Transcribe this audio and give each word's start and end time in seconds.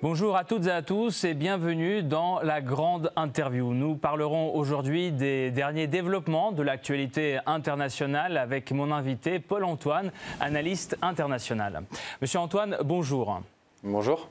Bonjour 0.00 0.36
à 0.36 0.44
toutes 0.44 0.66
et 0.66 0.70
à 0.70 0.82
tous 0.82 1.24
et 1.24 1.34
bienvenue 1.34 2.04
dans 2.04 2.38
la 2.38 2.60
grande 2.60 3.10
interview. 3.16 3.74
Nous 3.74 3.96
parlerons 3.96 4.54
aujourd'hui 4.54 5.10
des 5.10 5.50
derniers 5.50 5.88
développements 5.88 6.52
de 6.52 6.62
l'actualité 6.62 7.40
internationale 7.46 8.36
avec 8.36 8.70
mon 8.70 8.92
invité 8.92 9.40
Paul-Antoine, 9.40 10.12
analyste 10.38 10.96
international. 11.02 11.82
Monsieur 12.22 12.38
Antoine, 12.38 12.76
bonjour. 12.84 13.42
Bonjour. 13.84 14.28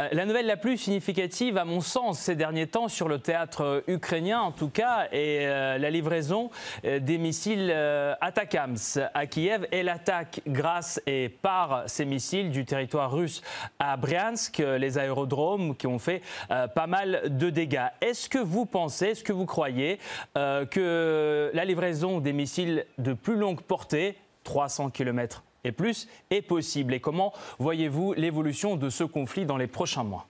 Euh, 0.00 0.08
la 0.10 0.26
nouvelle 0.26 0.46
la 0.46 0.56
plus 0.56 0.76
significative, 0.76 1.56
à 1.56 1.64
mon 1.64 1.80
sens, 1.80 2.18
ces 2.18 2.34
derniers 2.34 2.66
temps 2.66 2.88
sur 2.88 3.06
le 3.06 3.20
théâtre 3.20 3.84
ukrainien, 3.86 4.40
en 4.40 4.50
tout 4.50 4.70
cas, 4.70 5.06
est 5.12 5.46
euh, 5.46 5.78
la 5.78 5.88
livraison 5.88 6.50
euh, 6.84 6.98
des 6.98 7.16
missiles 7.16 7.72
Atakams 8.20 8.76
à 9.14 9.26
Kiev 9.26 9.68
et 9.70 9.84
l'attaque 9.84 10.40
grâce 10.48 11.00
et 11.06 11.28
par 11.28 11.84
ces 11.86 12.04
missiles 12.04 12.50
du 12.50 12.64
territoire 12.64 13.12
russe 13.12 13.40
à 13.78 13.96
Bryansk, 13.96 14.58
les 14.58 14.98
aérodromes 14.98 15.76
qui 15.76 15.86
ont 15.86 16.00
fait 16.00 16.22
pas 16.48 16.86
mal 16.86 17.22
de 17.26 17.50
dégâts. 17.50 17.88
Est-ce 18.00 18.28
que 18.28 18.38
vous 18.38 18.66
pensez, 18.66 19.08
est-ce 19.08 19.24
que 19.24 19.32
vous 19.32 19.46
croyez 19.46 19.98
que 20.34 21.50
la 21.54 21.64
livraison 21.64 22.20
des 22.20 22.32
missiles 22.32 22.86
de 22.98 23.12
plus 23.12 23.36
longue 23.36 23.60
portée, 23.60 24.16
300 24.44 24.90
km 24.90 25.42
et 25.64 25.72
plus 25.72 26.08
est 26.30 26.42
possible 26.42 26.94
Et 26.94 27.00
comment 27.00 27.32
voyez-vous 27.58 28.14
l'évolution 28.14 28.76
de 28.76 28.90
ce 28.90 29.04
conflit 29.04 29.46
dans 29.46 29.56
les 29.56 29.66
prochains 29.66 30.04
mois? 30.04 30.26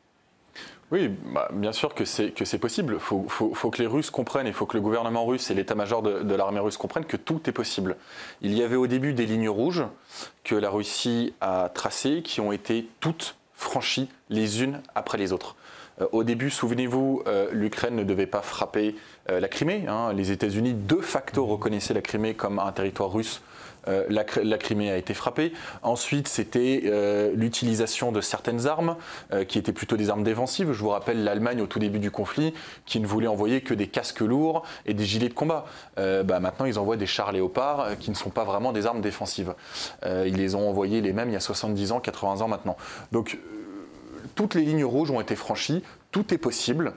Oui, 0.91 1.09
bah, 1.09 1.49
bien 1.53 1.73
sûr 1.73 1.95
que 1.95 2.05
c'est 2.05 2.59
possible. 2.59 2.97
Il 2.97 3.01
faut, 3.01 3.71
que 3.71 3.81
les 3.81 3.87
Russes 3.87 4.11
comprennent, 4.11 4.47
il 4.47 4.53
faut 4.53 4.67
que 4.67 4.77
le 4.77 4.83
gouvernement 4.83 5.25
russe 5.25 5.51
et 5.51 5.55
l'état-major 5.55 6.03
de, 6.03 6.35
l'armée 6.35 6.61
russe 6.61 6.77
comprennent 6.77 7.07
que 7.07 7.17
tout 7.17 7.41
est 7.49 7.53
possible. 7.53 7.97
Il 8.43 8.53
y 8.53 8.63
avait 8.63 8.77
au 8.77 8.87
début 8.87 9.15
des 9.15 9.25
lignes 9.25 9.49
rouges 9.49 9.85
que 10.45 10.55
la 10.55 10.69
Russie 10.69 11.33
a 11.41 11.71
tracées, 11.71 12.21
qui 12.23 12.43
ont 12.43 12.53
été 12.53 12.87
toutes 13.01 13.37
franchies 13.55 14.11
les 14.29 14.63
unes 14.63 14.83
après 14.95 15.17
les 15.17 15.33
autres. 15.33 15.57
Euh, 16.03 16.09
au 16.13 16.25
début, 16.25 16.51
souvenez-vous, 16.51 17.23
euh, 17.27 17.49
l'Ukraine 17.53 17.97
ne 17.97 18.05
devait 18.05 18.27
pas 18.27 18.43
frapper 18.43 18.95
euh, 19.31 19.41
la 19.41 19.49
Crimée. 19.49 19.87
Hein. 19.89 20.13
Les 20.13 20.31
États-Unis, 20.31 20.75
de 20.75 20.97
facto, 20.97 21.47
reconnaissaient 21.47 21.95
la 21.95 22.03
Crimée 22.03 22.35
comme 22.35 22.59
un 22.59 22.73
territoire 22.73 23.11
russe 23.11 23.41
euh, 23.89 24.05
la, 24.09 24.59
Crimée 24.59 24.91
a 24.91 24.97
été 24.97 25.15
frappée. 25.15 25.53
Ensuite, 25.83 26.29
c'était 26.29 26.83
euh, 26.87 27.33
l'utilisation 27.35 28.13
de 28.13 28.21
certaines 28.21 28.67
armes, 28.67 28.97
euh, 29.33 29.45
qui 29.45 29.59
étaient 29.59 29.73
plutôt 29.73 29.97
des 29.97 30.11
armes 30.11 30.23
défensives. 30.23 30.73
Je 30.73 30.79
vous 30.79 30.91
rappelle 30.91 31.25
l'Allemagne 31.25 31.61
au 31.61 31.67
tout 31.67 31.79
début 31.79 31.99
du 31.99 32.11
conflit, 32.11 32.55
qui 32.87 33.01
ne 33.01 33.07
voulait 33.07 33.27
envoyer 33.27 33.61
que 33.61 33.75
des 33.75 33.89
casques 33.89 34.21
lourds 34.21 34.63
et 34.87 34.95
des 34.95 35.05
gilets 35.05 35.29
de 35.29 35.35
combat. 35.35 35.65
Bah, 35.97 36.41
maintenant, 36.41 36.67
ils 36.67 36.79
envoient 36.79 36.97
des 36.97 37.07
chars 37.07 37.33
léopards, 37.33 37.99
qui 37.99 38.11
ne 38.11 38.17
sont 38.17 38.31
pas 38.31 38.45
vraiment 38.45 38.73
des 38.73 38.87
armes 38.87 39.01
défensives. 39.01 39.55
ils 40.05 40.37
les 40.37 40.55
ont 40.55 40.69
envoyés 40.69 41.01
les 41.01 41.13
mêmes 41.13 41.29
il 41.29 41.35
y 41.35 41.37
a 41.37 41.41
70 41.41 41.93
ans, 41.93 42.01
80 42.01 42.41
ans 42.41 42.49
maintenant. 42.49 42.77
Donc, 43.13 43.39
toutes 44.35 44.55
les 44.55 44.63
lignes 44.63 44.85
rouges 44.85 45.11
ont 45.11 45.21
été 45.21 45.37
franchies, 45.37 45.83
tout 46.11 46.33
est 46.33 46.39
possible. 46.39 46.95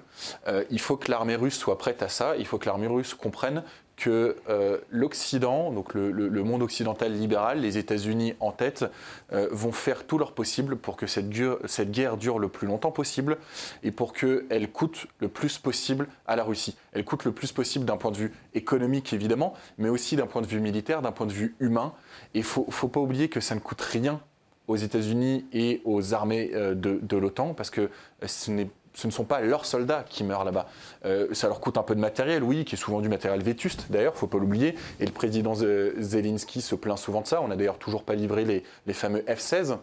il 0.70 0.80
faut 0.80 0.98
que 0.98 1.12
l'armée 1.12 1.36
russe 1.36 1.58
soit 1.58 1.78
prête 1.78 2.02
à 2.02 2.10
ça. 2.10 2.36
Il 2.38 2.46
faut 2.46 2.58
que 2.58 2.66
l'armée 2.66 2.88
russe 2.88 3.14
comprenne 3.14 3.64
que 3.96 4.36
euh, 4.50 4.78
l'Occident, 4.90 5.72
donc 5.72 5.94
le, 5.94 6.44
monde 6.44 6.62
occidental 6.62 7.14
libéral, 7.14 7.62
les 7.62 7.78
États-Unis 7.78 8.34
en 8.40 8.52
tête, 8.52 8.86
euh, 9.32 9.48
vont 9.52 9.72
faire 9.72 10.06
tout 10.06 10.18
leur 10.18 10.34
possible 10.34 10.76
pour 10.76 10.98
que 10.98 11.08
cette, 11.08 11.30
guerre 11.30 12.18
dure 12.18 12.40
le 12.40 12.50
plus 12.50 12.68
longtemps 12.68 12.92
possible 12.92 13.38
et 13.84 13.92
pour 13.92 14.14
qu'elle 14.14 14.72
coûte 14.72 15.08
le 15.20 15.30
plus 15.30 15.58
possible 15.58 16.08
à 16.28 16.36
la 16.36 16.44
Russie. 16.44 16.76
Elle 16.92 17.06
coûte 17.06 17.24
le 17.24 17.32
plus 17.32 17.52
possible 17.52 17.86
d'un 17.86 17.98
point 17.98 18.12
de 18.12 18.18
vue 18.18 18.34
économique 18.54 19.14
évidemment, 19.14 19.54
mais 19.78 19.90
aussi 19.90 20.16
d'un 20.16 20.28
point 20.28 20.42
de 20.42 20.48
vue 20.48 20.60
militaire, 20.60 21.02
d'un 21.02 21.12
point 21.12 21.28
de 21.28 21.34
vue 21.34 21.56
humain. 21.60 21.94
Et 22.34 22.40
il 22.40 22.44
faut, 22.44 22.66
faut 22.70 22.90
pas 22.90 23.00
oublier 23.00 23.30
que 23.30 23.40
ça 23.40 23.56
ne 23.56 23.60
coûte 23.60 23.82
rien 23.82 24.20
aux 24.68 24.76
États-Unis 24.76 25.46
et 25.54 25.82
aux 25.86 26.14
armées 26.14 26.52
euh, 26.54 26.74
de, 26.74 27.00
de 27.02 27.18
l'OTAN 27.18 27.54
parce 27.54 27.70
que 27.70 27.90
ce 28.26 28.52
n'est 28.52 28.70
ce 28.96 29.08
ne 29.08 29.12
sont 29.12 29.26
pas 29.26 29.42
leurs 29.42 29.66
soldats 29.66 30.06
qui 30.10 30.24
meurent 30.24 30.46
là-bas. 30.46 30.68
Euh, 31.06 31.28
ça 31.34 31.48
leur 31.48 31.60
coûte 31.60 31.78
un 31.78 31.84
peu 31.84 31.96
de 31.96 32.00
matériel, 32.00 32.44
oui, 32.44 32.66
qui 32.66 32.76
est 32.76 32.78
souvent 32.78 33.02
du 33.02 33.10
matériel 33.10 33.44
vétuste 33.44 33.88
d'ailleurs, 33.90 34.14
il 34.14 34.16
ne 34.16 34.20
faut 34.20 34.28
pas 34.28 34.40
l'oublier. 34.40 34.76
Et 35.00 35.06
le 35.06 35.12
président 35.12 35.54
Zelensky 35.54 36.62
se 36.62 36.76
plaint 36.76 36.98
souvent 36.98 37.22
de 37.22 37.28
ça. 37.28 37.42
On 37.42 37.50
n'a 37.50 37.56
d'ailleurs 37.56 37.78
toujours 37.78 38.04
pas 38.04 38.16
livré 38.16 38.46
les, 38.46 38.94
fameux 38.94 39.22
F-16 39.28 39.78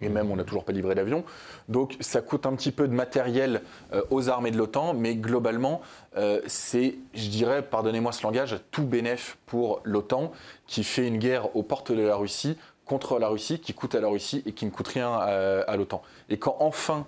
et 0.00 0.08
même 0.08 0.30
on 0.30 0.36
n'a 0.36 0.44
toujours 0.44 0.64
pas 0.64 0.72
livré 0.72 0.94
d'avion. 0.94 1.24
Donc 1.68 1.96
ça 2.00 2.20
coûte 2.20 2.44
un 2.44 2.54
petit 2.54 2.72
peu 2.72 2.86
de 2.86 2.92
matériel 2.92 3.62
euh, 3.94 4.02
aux 4.10 4.28
armées 4.28 4.50
de 4.50 4.58
l'OTAN, 4.58 4.92
mais 4.92 5.14
globalement, 5.14 5.80
euh, 6.16 6.40
c'est, 6.46 6.96
je 7.14 7.28
dirais, 7.28 7.62
pardonnez-moi 7.62 8.12
ce 8.12 8.22
langage, 8.22 8.58
tout 8.70 8.84
bénéf 8.84 9.38
pour 9.46 9.80
l'OTAN 9.84 10.32
qui 10.66 10.84
fait 10.84 11.06
une 11.08 11.18
guerre 11.18 11.56
aux 11.56 11.62
portes 11.62 11.92
de 11.92 12.02
la 12.02 12.16
Russie 12.16 12.58
contre 12.84 13.18
la 13.18 13.28
Russie, 13.28 13.60
qui 13.60 13.72
coûte 13.72 13.94
à 13.94 14.00
la 14.00 14.08
Russie 14.08 14.42
et 14.44 14.52
qui 14.52 14.66
ne 14.66 14.70
coûte 14.70 14.88
rien 14.88 15.10
à 15.14 15.74
l'OTAN. 15.74 16.02
Et 16.28 16.36
quand 16.36 16.56
enfin 16.60 17.06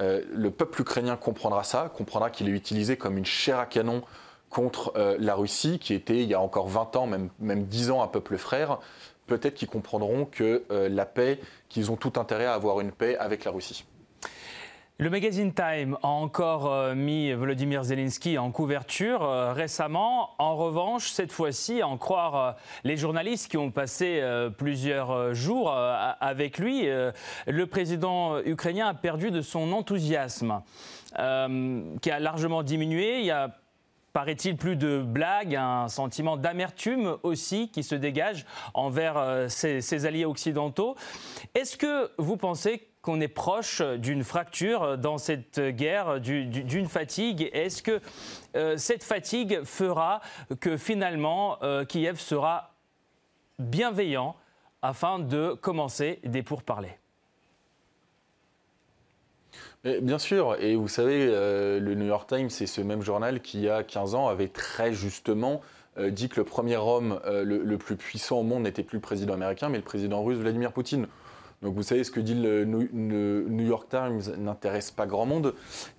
euh, 0.00 0.22
le 0.32 0.50
peuple 0.50 0.80
ukrainien 0.80 1.16
comprendra 1.16 1.64
ça, 1.64 1.90
comprendra 1.94 2.30
qu'il 2.30 2.48
est 2.48 2.52
utilisé 2.52 2.96
comme 2.96 3.18
une 3.18 3.26
chair 3.26 3.58
à 3.58 3.66
canon 3.66 4.02
contre 4.48 4.92
euh, 4.96 5.16
la 5.18 5.34
Russie, 5.34 5.78
qui 5.78 5.94
était 5.94 6.22
il 6.22 6.28
y 6.28 6.34
a 6.34 6.40
encore 6.40 6.68
20 6.68 6.96
ans, 6.96 7.06
même, 7.06 7.28
même 7.38 7.64
10 7.64 7.90
ans, 7.90 8.02
un 8.02 8.08
peuple 8.08 8.36
frère. 8.36 8.78
Peut-être 9.26 9.54
qu'ils 9.54 9.68
comprendront 9.68 10.24
que 10.24 10.64
euh, 10.70 10.88
la 10.88 11.06
paix, 11.06 11.38
qu'ils 11.68 11.90
ont 11.90 11.96
tout 11.96 12.14
intérêt 12.16 12.46
à 12.46 12.54
avoir 12.54 12.80
une 12.80 12.90
paix 12.92 13.16
avec 13.18 13.44
la 13.44 13.52
Russie. 13.52 13.84
Le 15.00 15.08
magazine 15.08 15.54
Time 15.54 15.96
a 16.02 16.08
encore 16.08 16.70
euh, 16.70 16.94
mis 16.94 17.32
Volodymyr 17.32 17.84
Zelensky 17.84 18.36
en 18.36 18.50
couverture 18.50 19.22
euh, 19.22 19.54
récemment. 19.54 20.28
En 20.36 20.56
revanche, 20.56 21.08
cette 21.08 21.32
fois-ci, 21.32 21.82
en 21.82 21.96
croire 21.96 22.36
euh, 22.36 22.52
les 22.84 22.98
journalistes 22.98 23.50
qui 23.50 23.56
ont 23.56 23.70
passé 23.70 24.22
plusieurs 24.58 25.32
jours 25.32 25.72
avec 25.72 26.58
lui, 26.58 26.86
le 27.46 27.66
président 27.66 28.40
ukrainien 28.40 28.88
a 28.88 28.94
perdu 28.94 29.30
de 29.30 29.40
son 29.40 29.72
enthousiasme, 29.72 30.60
qui 31.14 32.10
a 32.10 32.18
largement 32.18 32.62
diminué. 32.62 33.20
Il 33.20 33.26
y 33.26 33.30
a 33.30 33.56
paraît-il, 34.12 34.56
plus 34.56 34.76
de 34.76 35.02
blagues, 35.02 35.54
un 35.54 35.88
sentiment 35.88 36.36
d'amertume 36.36 37.16
aussi 37.22 37.70
qui 37.70 37.82
se 37.82 37.94
dégage 37.94 38.44
envers 38.74 39.46
ses, 39.48 40.06
alliés 40.06 40.24
occidentaux. 40.24 40.96
Est-ce 41.54 41.76
que 41.76 42.10
vous 42.18 42.36
pensez 42.36 42.89
qu'on 43.10 43.20
est 43.20 43.26
proche 43.26 43.82
d'une 43.82 44.22
fracture 44.22 44.96
dans 44.96 45.18
cette 45.18 45.58
guerre, 45.58 46.20
d'une 46.20 46.86
fatigue 46.86 47.50
Est-ce 47.52 47.82
que 47.82 48.00
euh, 48.54 48.76
cette 48.76 49.02
fatigue 49.02 49.64
fera 49.64 50.20
que 50.60 50.76
finalement 50.76 51.58
euh, 51.64 51.84
Kiev 51.84 52.20
sera 52.20 52.72
bienveillant 53.58 54.36
afin 54.80 55.18
de 55.18 55.54
commencer 55.60 56.20
des 56.22 56.44
pourparlers? 56.44 56.98
Bien 59.82 60.18
sûr, 60.18 60.54
et 60.60 60.76
vous 60.76 60.86
savez, 60.86 61.26
euh, 61.28 61.80
le 61.80 61.96
New 61.96 62.06
York 62.06 62.28
Times, 62.28 62.50
c'est 62.50 62.66
ce 62.66 62.80
même 62.80 63.02
journal 63.02 63.40
qui, 63.40 63.58
il 63.58 63.64
y 63.64 63.68
a 63.68 63.82
15 63.82 64.14
ans, 64.14 64.28
avait 64.28 64.48
très 64.48 64.92
justement 64.92 65.62
dit 65.98 66.28
que 66.28 66.36
le 66.36 66.44
premier 66.44 66.76
homme 66.76 67.20
le, 67.26 67.76
plus 67.76 67.96
puissant 67.96 68.38
au 68.38 68.42
monde 68.44 68.62
n'était 68.62 68.84
plus 68.84 68.98
le 68.98 69.02
président 69.02 69.34
américain, 69.34 69.68
mais 69.68 69.78
le 69.78 69.84
président 69.84 70.22
russe 70.22 70.38
Vladimir 70.38 70.72
Poutine. 70.72 71.08
Donc 71.62 71.74
vous 71.74 71.82
savez, 71.82 72.04
ce 72.04 72.10
que 72.10 72.20
dit 72.20 72.34
le 72.34 72.64
New 72.64 73.66
York 73.66 73.88
Times 73.90 74.22
n'intéresse 74.38 74.90
pas 74.90 75.06
grand 75.06 75.26
monde. 75.26 75.54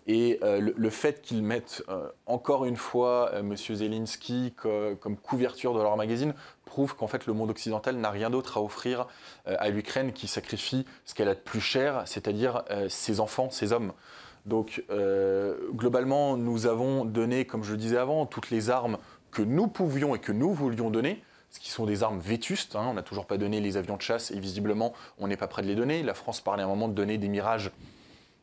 Et 0.07 0.39
euh, 0.41 0.71
le, 0.75 0.89
fait 0.89 1.21
qu'ils 1.21 1.43
mettent 1.43 1.83
euh, 1.87 2.09
encore 2.25 2.65
une 2.65 2.77
fois 2.77 3.29
euh, 3.33 3.41
M. 3.41 3.55
Zelensky 3.55 4.53
comme 4.55 5.17
couverture 5.17 5.75
de 5.75 5.81
leur 5.81 5.95
magazine 5.97 6.33
prouve 6.65 6.95
qu'en 6.95 7.07
fait 7.07 7.27
le 7.27 7.33
monde 7.33 7.51
occidental 7.51 7.95
n'a 7.97 8.09
rien 8.09 8.31
d'autre 8.31 8.57
à 8.57 8.61
offrir 8.61 9.07
à 9.45 9.69
l'Ukraine 9.69 10.13
qui 10.13 10.27
sacrifie 10.27 10.85
ce 11.05 11.13
qu'elle 11.13 11.27
a 11.27 11.35
de 11.35 11.39
plus 11.39 11.59
cher, 11.59 12.03
c'est-à-dire 12.05 12.63
ses 12.87 13.19
enfants, 13.19 13.49
ses 13.49 13.73
hommes. 13.73 13.91
Donc 14.45 14.81
globalement, 15.73 16.37
nous 16.37 16.67
avons 16.67 17.03
donné, 17.03 17.43
comme 17.43 17.63
je 17.65 17.71
le 17.71 17.77
disais 17.77 17.97
avant, 17.97 18.25
toutes 18.25 18.51
les 18.51 18.69
armes 18.69 18.97
que 19.31 19.41
nous 19.41 19.67
pouvions 19.67 20.15
et 20.15 20.19
que 20.19 20.31
nous 20.31 20.53
voulions 20.53 20.89
donner 20.89 21.21
ce 21.51 21.59
qui 21.59 21.69
sont 21.69 21.85
des 21.85 22.01
armes 22.01 22.19
vétustes. 22.19 22.75
Hein. 22.75 22.87
On 22.89 22.93
n'a 22.93 23.03
toujours 23.03 23.25
pas 23.25 23.37
donné 23.37 23.59
les 23.59 23.77
avions 23.77 23.97
de 23.97 24.01
chasse 24.01 24.31
et 24.31 24.39
visiblement, 24.39 24.93
on 25.19 25.27
n'est 25.27 25.37
pas 25.37 25.47
prêt 25.47 25.61
de 25.61 25.67
les 25.67 25.75
donner. 25.75 26.01
La 26.01 26.13
France 26.13 26.41
parlait 26.41 26.63
à 26.63 26.65
un 26.65 26.69
moment 26.69 26.87
de 26.87 26.93
donner 26.93 27.17
des 27.17 27.27
mirages. 27.27 27.71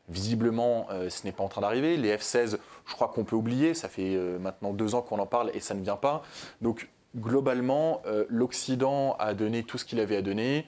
Visiblement, 0.07 0.87
euh, 0.91 1.09
ce 1.09 1.25
n'est 1.25 1.31
pas 1.31 1.43
en 1.43 1.47
train 1.47 1.61
d'arriver. 1.61 1.97
Les 1.97 2.15
F-16, 2.15 2.57
je 2.85 2.93
crois 2.93 3.09
qu'on 3.09 3.23
peut 3.23 3.35
oublier. 3.35 3.73
Ça 3.73 3.89
fait 3.89 4.15
euh, 4.15 4.37
maintenant 4.39 4.73
deux 4.73 4.95
ans 4.95 5.01
qu'on 5.01 5.19
en 5.19 5.25
parle 5.25 5.51
et 5.53 5.59
ça 5.59 5.73
ne 5.73 5.81
vient 5.81 5.95
pas. 5.95 6.23
Donc, 6.61 6.89
globalement, 7.17 8.01
euh, 8.05 8.25
l'Occident 8.29 9.15
a 9.17 9.33
donné 9.33 9.63
tout 9.63 9.79
ce 9.79 9.85
qu'il 9.85 9.99
avait 9.99 10.17
à 10.17 10.21
donner. 10.21 10.67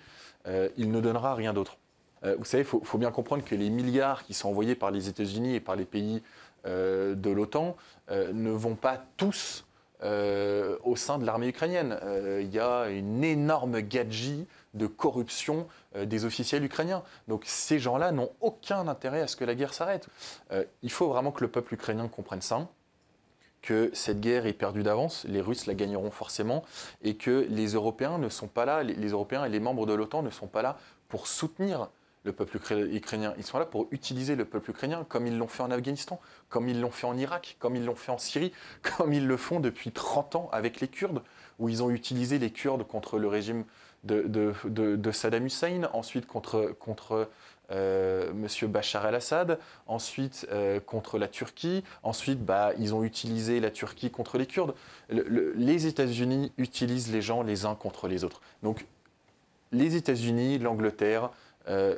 il 0.75 0.91
ne 0.91 0.99
donnera 0.99 1.35
rien 1.35 1.53
d'autre. 1.53 1.77
vous 2.23 2.45
savez, 2.45 2.63
il 2.63 2.65
faut, 2.65 2.81
faut, 2.83 2.97
bien 2.97 3.11
comprendre 3.11 3.43
que 3.43 3.53
les 3.53 3.69
milliards 3.69 4.23
qui 4.23 4.33
sont 4.33 4.49
envoyés 4.49 4.73
par 4.73 4.89
les 4.89 5.07
États-Unis 5.07 5.53
et 5.53 5.59
par 5.59 5.75
les 5.75 5.85
pays 5.85 6.23
de 6.65 7.29
l'OTAN 7.29 7.77
ne 8.09 8.49
vont 8.49 8.73
pas 8.73 8.97
tous 9.17 9.63
euh, 10.03 10.77
au 10.83 10.95
sein 10.95 11.18
de 11.19 11.25
l'armée 11.25 11.48
ukrainienne. 11.50 11.98
Euh, 12.03 12.42
il 12.42 12.51
y 12.53 12.59
a 12.59 12.89
une 12.89 13.24
énorme 13.24 13.81
gadget 13.81 14.48
de 14.74 14.88
corruption 14.88 15.68
euh, 15.95 16.06
des 16.06 16.25
officiels 16.25 16.63
ukrainiens. 16.63 17.03
Donc 17.27 17.44
ces 17.45 17.77
gens-là 17.77 18.12
n'ont 18.12 18.31
aucun 18.42 18.88
intérêt 18.88 19.21
à 19.21 19.27
ce 19.27 19.36
que 19.36 19.45
la 19.45 19.56
guerre 19.56 19.74
s'arrête. 19.74 20.07
il 20.81 20.92
faut 20.92 21.07
vraiment 21.07 21.31
que 21.31 21.42
le 21.42 21.50
peuple 21.50 21.75
ukrainien 21.75 22.07
comprenne 22.07 22.42
ça 22.42 22.68
que 23.62 23.92
cette 23.94 24.19
guerre 24.21 24.48
est 24.48 24.53
perdue 24.53 24.83
d'avance, 24.83 25.24
les 25.27 25.39
Russes 25.39 25.68
la 25.68 25.75
gagneront 25.75 26.12
forcément, 26.12 26.63
et 27.03 27.15
que 27.15 27.45
les 27.50 27.74
Européens 27.74 28.18
ne 28.18 28.30
sont 28.30 28.48
pas 28.48 28.65
là, 28.65 28.83
les, 28.83 29.09
Européens 29.09 29.45
et 29.45 29.50
les 29.50 29.59
membres 29.59 29.86
de 29.86 29.94
l'OTAN 29.94 30.24
ne 30.24 30.31
sont 30.31 30.48
pas 30.48 30.62
là 30.62 30.77
pour 31.09 31.27
soutenir 31.27 31.89
le 32.23 32.33
peuple 32.33 32.57
ukrainien, 32.57 33.33
ils 33.38 33.44
sont 33.44 33.57
là 33.57 33.65
pour 33.65 33.88
utiliser 33.91 34.35
le 34.35 34.45
peuple 34.45 34.71
ukrainien 34.71 35.06
comme 35.09 35.25
ils 35.25 35.38
l'ont 35.38 35.47
fait 35.47 35.63
en 35.63 35.71
Afghanistan, 35.71 36.19
comme 36.50 36.69
ils 36.69 36.79
l'ont 36.79 36.91
fait 36.91 37.07
en 37.07 37.18
Irak, 37.18 37.57
comme 37.59 37.75
ils 37.75 37.83
l'ont 37.83 37.95
fait 37.95 38.12
en 38.12 38.18
Syrie, 38.18 38.51
comme 38.97 39.13
ils 39.13 39.25
le 39.25 39.38
font 39.38 39.59
depuis 39.59 39.91
30 39.91 40.35
ans 40.35 40.50
avec 40.51 40.81
les 40.81 40.88
Kurdes, 40.88 41.23
où 41.59 41.69
ils 41.69 41.81
ont 41.81 41.89
utilisé 41.89 42.38
les 42.38 42.51
Kurdes 42.51 42.85
contre 42.85 43.18
le 43.18 43.27
régime 43.27 43.65
de, 44.03 44.53
Saddam 45.12 45.45
Hussein, 45.45 45.89
ensuite 45.94 46.25
contre, 46.25 46.75
contre 46.79 47.29
euh, 47.71 48.31
M. 48.31 48.69
Bachar 48.69 49.06
el-Assad, 49.06 49.59
ensuite 49.88 50.47
euh, 50.51 50.79
contre 50.79 51.17
la 51.17 51.27
Turquie, 51.27 51.83
ensuite 52.03 52.44
bah, 52.44 52.71
ils 52.77 52.94
ont 52.94 53.03
utilisé 53.03 53.59
la 53.59 53.71
Turquie 53.71 54.12
contre 54.12 54.38
les 54.38 54.45
Kurdes. 54.45 54.74
les 55.09 55.88
États-Unis 55.88 56.51
utilisent 56.57 57.12
les 57.12 57.21
gens 57.21 57.44
les 57.44 57.65
uns 57.65 57.75
contre 57.75 58.07
les 58.07 58.24
autres. 58.24 58.41
Donc 58.63 58.85
les 59.71 59.95
États-Unis, 59.95 60.59
l'Angleterre 60.59 61.31
euh, 61.67 61.97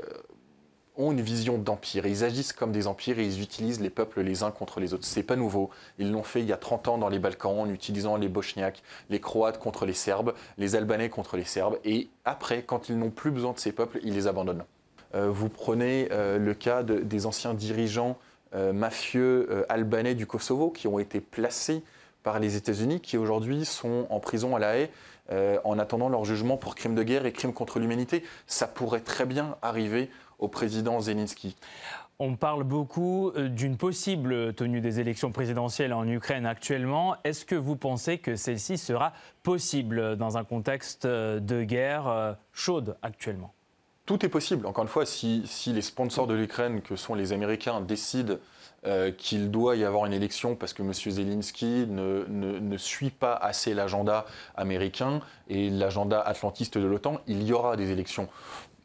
ont 0.95 1.11
une 1.11 1.21
vision 1.21 1.57
d'empire. 1.57 2.05
Ils 2.05 2.23
agissent 2.23 2.53
comme 2.53 2.71
des 2.71 2.85
empires 2.85 3.17
et 3.17 3.25
ils 3.25 3.41
utilisent 3.41 3.81
les 3.81 3.89
peuples 3.89 4.21
les 4.21 4.43
uns 4.43 4.51
contre 4.51 4.79
les 4.79 4.93
autres. 4.93 5.05
C'est 5.05 5.23
pas 5.23 5.35
nouveau. 5.35 5.71
Ils 5.97 6.11
l'ont 6.11 6.21
fait 6.21 6.41
il 6.41 6.45
y 6.47 6.53
a 6.53 6.57
30 6.57 6.87
ans 6.87 6.97
dans 6.99 7.09
les 7.09 7.17
Balkans 7.17 7.57
en 7.59 7.69
utilisant 7.69 8.15
les 8.15 8.29
Bosniaques, 8.29 8.83
les 9.09 9.19
Croates 9.19 9.57
contre 9.57 9.87
les 9.87 9.93
Serbes, 9.93 10.33
les 10.59 10.75
Albanais 10.75 11.09
contre 11.09 11.35
les 11.35 11.45
Serbes. 11.45 11.79
Et 11.83 12.09
après, 12.25 12.61
quand 12.61 12.89
ils 12.89 12.97
n'ont 12.97 13.09
plus 13.09 13.31
besoin 13.31 13.53
de 13.53 13.59
ces 13.59 13.71
peuples, 13.71 13.99
ils 14.03 14.13
les 14.13 14.27
abandonnent. 14.27 14.65
Euh, 15.15 15.29
vous 15.29 15.49
prenez 15.49 16.09
euh, 16.11 16.37
le 16.37 16.53
cas 16.53 16.83
des 16.83 17.25
anciens 17.25 17.53
dirigeants 17.53 18.17
mafieux 18.55 19.65
albanais 19.67 20.13
du 20.13 20.27
Kosovo 20.27 20.69
qui 20.69 20.87
ont 20.87 20.99
été 20.99 21.19
placés 21.19 21.81
par 22.21 22.39
les 22.39 22.55
États-Unis, 22.55 23.01
qui 23.01 23.17
aujourd'hui 23.17 23.65
sont 23.65 24.07
en 24.11 24.19
prison 24.19 24.55
à 24.55 24.59
La 24.59 24.77
Haye 24.77 24.89
euh, 25.31 25.57
en 25.63 25.79
attendant 25.79 26.09
leur 26.09 26.25
jugement 26.25 26.57
pour 26.57 26.75
crimes 26.75 26.95
de 26.95 27.03
guerre 27.03 27.25
et 27.25 27.31
crimes 27.31 27.53
contre 27.53 27.79
l'humanité. 27.79 28.23
Ça 28.45 28.67
pourrait 28.67 28.99
très 28.99 29.25
bien 29.25 29.55
arriver 29.61 30.09
au 30.37 30.49
président 30.49 30.99
Zelensky. 30.99 31.55
On 32.19 32.35
parle 32.35 32.63
beaucoup 32.63 33.29
euh, 33.29 33.47
d'une 33.47 33.77
possible 33.77 34.53
tenue 34.53 34.81
des 34.81 34.99
élections 34.99 35.31
présidentielles 35.31 35.93
en 35.93 36.05
Ukraine 36.07 36.45
actuellement. 36.45 37.15
Est-ce 37.23 37.45
que 37.45 37.55
vous 37.55 37.77
pensez 37.77 38.17
que 38.17 38.35
celle-ci 38.35 38.77
sera 38.77 39.13
possible 39.43 40.17
dans 40.17 40.37
un 40.37 40.43
contexte 40.43 41.05
euh, 41.05 41.39
de 41.39 41.63
guerre 41.63 42.35
chaude 42.51 42.97
actuellement? 43.01 43.53
Tout 44.05 44.25
est 44.25 44.29
possible. 44.29 44.65
Encore 44.65 44.83
une 44.83 44.89
fois, 44.89 45.05
si, 45.05 45.45
les 45.67 45.81
sponsors 45.81 46.27
de 46.27 46.33
l'Ukraine, 46.33 46.81
que 46.81 46.97
sont 46.97 47.15
les 47.15 47.31
Américains, 47.31 47.79
décident 47.79 48.35
euh, 48.85 49.11
qu'il 49.11 49.49
doit 49.49 49.77
y 49.77 49.85
avoir 49.85 50.05
une 50.05 50.11
élection 50.11 50.55
parce 50.55 50.73
que 50.73 50.83
M. 50.83 50.91
Zelensky 50.93 51.85
ne, 51.87 52.77
suit 52.77 53.11
pas 53.11 53.33
assez 53.33 53.73
l'agenda 53.73 54.25
américain 54.55 55.21
et 55.47 55.69
l'agenda 55.69 56.19
atlantiste 56.19 56.77
de 56.77 56.85
l'OTAN, 56.85 57.21
il 57.27 57.43
y 57.43 57.53
aura 57.53 57.77
des 57.77 57.91
élections. 57.91 58.27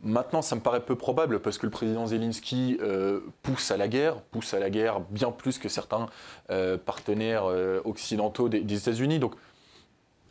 Maintenant, 0.04 0.40
ça 0.40 0.54
me 0.54 0.60
paraît 0.60 0.84
peu 0.84 0.94
probable 0.94 1.40
parce 1.40 1.58
que 1.58 1.66
le 1.66 1.72
président 1.72 2.06
Zelensky 2.06 2.78
euh, 2.80 3.18
pousse 3.42 3.72
à 3.72 3.76
la 3.76 3.88
guerre, 3.88 4.20
pousse 4.20 4.54
à 4.54 4.60
la 4.60 4.70
guerre 4.70 5.00
bien 5.00 5.32
plus 5.32 5.58
que 5.58 5.68
certains 5.68 6.06
euh, 6.50 6.78
partenaires 6.78 7.46
occidentaux 7.84 8.48
des, 8.48 8.60
États-Unis. 8.72 9.18
Donc, 9.18 9.34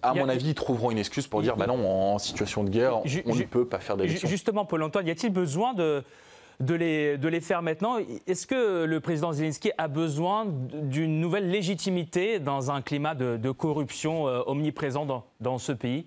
à 0.01 0.13
mon 0.13 0.29
avis, 0.29 0.49
ils 0.49 0.55
trouveront 0.55 0.91
une 0.91 0.97
excuse 0.97 1.27
pour 1.27 1.41
dire 1.41 1.55
bah 1.55 1.67
non, 1.67 2.13
en 2.13 2.19
situation 2.19 2.63
de 2.63 2.69
guerre, 2.69 3.01
on 3.25 3.35
ne 3.35 3.43
peut 3.43 3.65
pas 3.65 3.79
faire 3.79 3.97
d'élection. 3.97 4.27
Justement, 4.27 4.65
Paul-Antoine, 4.65 5.07
y 5.07 5.11
a-t-il 5.11 5.33
besoin 5.33 5.73
de, 5.73 6.03
de 6.59 6.75
les, 6.75 7.17
de 7.17 7.27
les 7.27 7.41
faire 7.41 7.61
maintenant? 7.61 7.97
Est-ce 8.27 8.47
que 8.47 8.85
le 8.85 8.99
président 8.99 9.33
Zelensky 9.33 9.71
a 9.77 9.87
besoin 9.87 10.45
d'une 10.47 11.19
nouvelle 11.19 11.49
légitimité 11.49 12.39
dans 12.39 12.71
un 12.71 12.81
climat 12.81 13.15
de, 13.15 13.51
corruption 13.51 14.27
euh, 14.27 14.41
omniprésent 14.45 15.05
dans, 15.05 15.25
dans 15.39 15.57
ce 15.57 15.71
pays? 15.71 16.05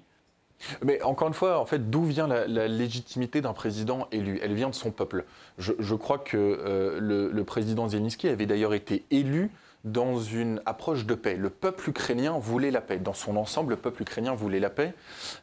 Mais 0.85 1.01
encore 1.03 1.29
une 1.29 1.35
fois, 1.35 1.59
en 1.59 1.65
fait, 1.65 1.91
d'où 1.91 2.05
vient 2.05 2.27
la, 2.27 2.69
légitimité 2.69 3.41
d'un 3.41 3.55
président 3.55 4.09
élu? 4.13 4.39
Elle 4.43 4.55
vient 4.55 4.69
de 4.69 4.75
son 4.75 4.91
peuple. 4.91 5.25
Je, 5.59 5.95
crois 5.95 6.19
que 6.19 6.37
euh, 6.37 6.99
le, 7.01 7.31
le, 7.31 7.45
président 7.45 7.89
Zelensky 7.89 8.29
avait 8.29 8.45
d'ailleurs 8.47 8.75
été 8.75 9.05
élu 9.11 9.51
dans 9.85 10.21
une 10.21 10.61
approche 10.67 11.07
de 11.07 11.15
paix. 11.15 11.37
Le 11.37 11.51
peuple 11.51 11.91
ukrainien 11.91 12.39
voulait 12.39 12.71
la 12.71 12.81
paix. 12.81 12.99
Dans 12.99 13.15
son 13.15 13.37
ensemble, 13.37 13.71
le 13.71 13.77
peuple 13.77 14.03
ukrainien 14.03 14.35
voulait 14.35 14.61
la 14.61 14.71
paix. 14.71 14.93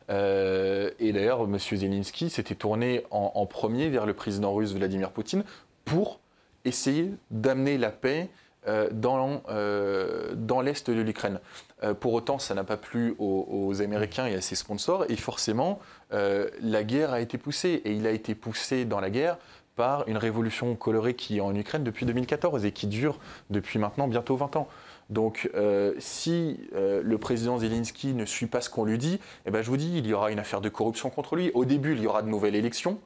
Euh, 0.09 0.91
et 0.99 1.11
d'ailleurs, 1.11 1.41
M. 1.41 1.57
Zelensky 1.57 2.29
s'était 2.29 2.55
tourné 2.55 3.03
en, 3.09 3.45
premier 3.45 3.89
vers 3.89 4.05
le 4.05 4.13
président 4.13 4.53
russe 4.53 4.73
Vladimir 4.73 5.11
Poutine 5.11 5.43
pour 5.85 6.19
essayer 6.65 7.13
d'amener 7.31 7.77
la 7.77 7.91
paix 7.91 8.29
euh, 8.67 8.89
dans, 8.91 9.41
euh, 9.49 10.33
dans 10.35 10.61
l'est 10.61 10.89
de 10.89 11.01
l'Ukraine. 11.01 11.39
pour 11.99 12.13
autant, 12.13 12.37
ça 12.37 12.53
n'a 12.53 12.63
pas 12.63 12.77
plu 12.77 13.15
aux, 13.17 13.81
Américains 13.81 14.27
et 14.27 14.35
à 14.35 14.41
ses 14.41 14.55
sponsors, 14.55 15.05
et 15.09 15.15
forcément, 15.15 15.79
la 16.11 16.83
guerre 16.83 17.13
a 17.13 17.21
été 17.21 17.37
poussée, 17.37 17.81
et 17.85 17.93
il 17.93 18.05
a 18.05 18.11
été 18.11 18.35
poussé 18.35 18.85
dans 18.85 18.99
la 18.99 19.09
guerre 19.09 19.37
par 19.77 20.05
une 20.07 20.17
révolution 20.17 20.75
colorée 20.75 21.13
qui 21.13 21.37
est 21.37 21.41
en 21.41 21.55
Ukraine 21.55 21.83
depuis 21.83 22.05
2014 22.05 22.65
et 22.65 22.73
qui 22.73 22.87
dure 22.87 23.19
depuis 23.49 23.79
maintenant 23.79 24.07
bientôt 24.07 24.35
20 24.35 24.57
ans. 24.57 24.67
Donc 25.09 25.49
euh, 25.55 25.93
si 25.99 26.59
euh, 26.75 27.01
le 27.01 27.17
président 27.17 27.57
Zelensky 27.59 28.13
ne 28.13 28.25
suit 28.25 28.47
pas 28.47 28.59
ce 28.59 28.69
qu'on 28.69 28.83
lui 28.83 28.97
dit, 28.97 29.21
eh 29.45 29.51
ben, 29.51 29.61
je 29.61 29.69
vous 29.69 29.77
dis, 29.77 29.97
il 29.97 30.05
y 30.05 30.13
aura 30.13 30.31
une 30.31 30.39
affaire 30.39 30.59
de 30.59 30.67
corruption 30.67 31.09
contre 31.09 31.37
lui. 31.37 31.51
Au 31.53 31.63
début, 31.63 31.93
il 31.93 32.01
y 32.01 32.07
aura 32.07 32.23
de 32.23 32.27
nouvelles 32.27 32.55
élections 32.55 32.99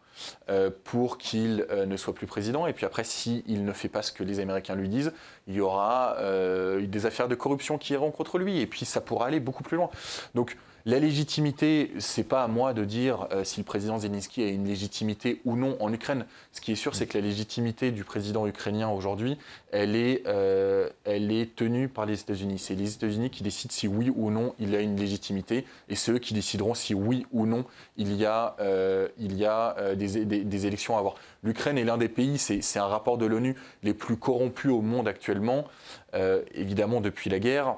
euh, 0.50 0.71
pour 0.85 1.19
qu'il 1.19 1.68
ne 1.69 1.97
soit 1.97 2.15
plus 2.15 2.25
président. 2.25 2.65
Et 2.65 2.73
puis 2.73 2.85
après, 2.85 3.03
s'il 3.03 3.44
il 3.45 3.65
ne 3.65 3.73
fait 3.73 3.89
pas 3.89 4.01
ce 4.01 4.12
que 4.12 4.23
les 4.23 4.39
Américains 4.39 4.75
lui 4.75 4.89
disent, 4.89 5.13
il 5.47 5.56
y 5.56 5.62
aura 5.62 6.15
des 6.81 7.06
affaires 7.06 7.27
de 7.27 7.35
corruption 7.35 7.77
qui 7.77 7.94
iront 7.94 8.12
contre 8.12 8.39
lui. 8.39 8.59
Et 8.59 8.65
puis 8.65 8.85
ça 8.85 9.01
pourra 9.01 9.27
aller 9.27 9.39
beaucoup 9.39 9.63
plus 9.63 9.77
loin. 9.77 9.89
Donc 10.33 10.57
la 10.86 11.00
légitimité, 11.00 11.92
c'est 12.00 12.24
pas 12.24 12.44
à 12.44 12.48
moi 12.48 12.74
de 12.74 12.86
dire 12.86 13.28
euh, 13.31 13.44
si 13.44 13.60
le 13.60 13.63
président 13.63 14.00
Zelensky 14.00 14.44
a 14.44 14.48
une 14.48 14.66
légitimité 14.66 15.39
ou 15.45 15.56
non 15.56 15.78
en 15.80 15.94
Ukraine. 15.94 16.25
Ce 16.54 16.62
qui 16.62 16.72
est 16.72 16.75
sûr, 16.75 16.95
c'est 16.95 17.06
que 17.06 17.18
la 17.18 17.24
légitimité 17.24 17.92
du 17.92 18.04
président 18.04 18.48
ukrainien 18.48 18.89
aujourd'hui, 18.89 19.38
elle 19.72 19.95
est, 19.95 20.24
euh, 20.25 20.89
tenue 21.56 21.88
par 21.88 22.06
les 22.06 22.19
États-Unis. 22.19 22.57
C'est 22.57 22.75
les 22.75 22.95
États-Unis 22.95 23.30
qui 23.30 23.44
décident 23.44 23.72
si 23.72 23.88
oui 23.88 24.12
ou 24.16 24.31
non 24.31 24.56
il 24.60 24.74
a 24.75 24.81
une 24.81 24.95
légitimité, 24.95 25.66
et 25.89 25.95
ceux 25.95 26.18
qui 26.18 26.33
décideront 26.33 26.74
si 26.74 26.94
oui 26.94 27.25
ou 27.31 27.45
non 27.45 27.66
il 27.98 28.16
y 28.16 28.25
a, 28.25 28.56
euh, 28.60 29.07
des, 29.95 30.25
des, 30.25 30.66
élections 30.66 30.95
à 30.95 31.00
avoir. 31.00 31.16
L'Ukraine 31.44 31.78
est 31.78 31.83
l'un 31.83 31.98
des 31.98 32.10
pays, 32.10 32.38
c'est 32.38 32.80
un 32.80 32.86
rapport 32.86 33.18
de 33.18 33.25
l'ONU, 33.25 33.56
les 33.83 33.94
plus 33.94 34.18
corrompus 34.18 34.72
au 34.72 34.81
monde 34.81 35.07
actuellement, 35.07 35.66
évidemment 36.54 37.01
depuis 37.01 37.30
la 37.30 37.39
guerre. 37.39 37.78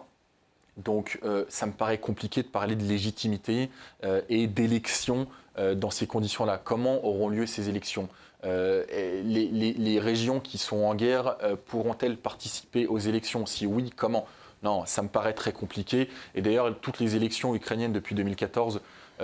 Donc 0.78 1.20
euh, 1.24 1.46
ça 1.50 1.66
me 1.66 1.72
paraît 1.72 2.00
compliqué 2.00 2.42
de 2.42 2.48
parler 2.48 2.76
de 2.76 2.84
légitimité 2.84 3.70
euh, 4.04 4.22
et 4.30 4.48
d'élection 4.48 5.28
euh, 5.58 5.76
dans 5.76 5.92
ces 5.92 6.08
conditions-là. 6.08 6.60
Comment 6.64 7.06
auront 7.06 7.30
lieu 7.30 7.46
ces 7.46 7.70
élections? 7.70 8.10
Les, 8.46 10.00
régions 10.02 10.42
qui 10.42 10.58
sont 10.58 10.84
en 10.84 10.96
guerre 10.96 11.38
pourront-elles 11.66 12.18
participer 12.18 12.88
aux 12.88 13.00
élections? 13.00 13.46
Si 13.46 13.66
oui, 13.66 13.90
comment? 13.96 14.28
Non, 14.64 14.86
ça 14.86 15.02
me 15.02 15.08
paraît 15.08 15.32
très 15.32 15.54
compliqué. 15.54 16.10
Et 16.36 16.42
d'ailleurs, 16.42 16.78
toutes 16.82 17.00
les 17.00 17.16
élections 17.16 17.56
ukrainiennes 17.56 17.94
depuis 17.94 18.16
2014 18.16 18.82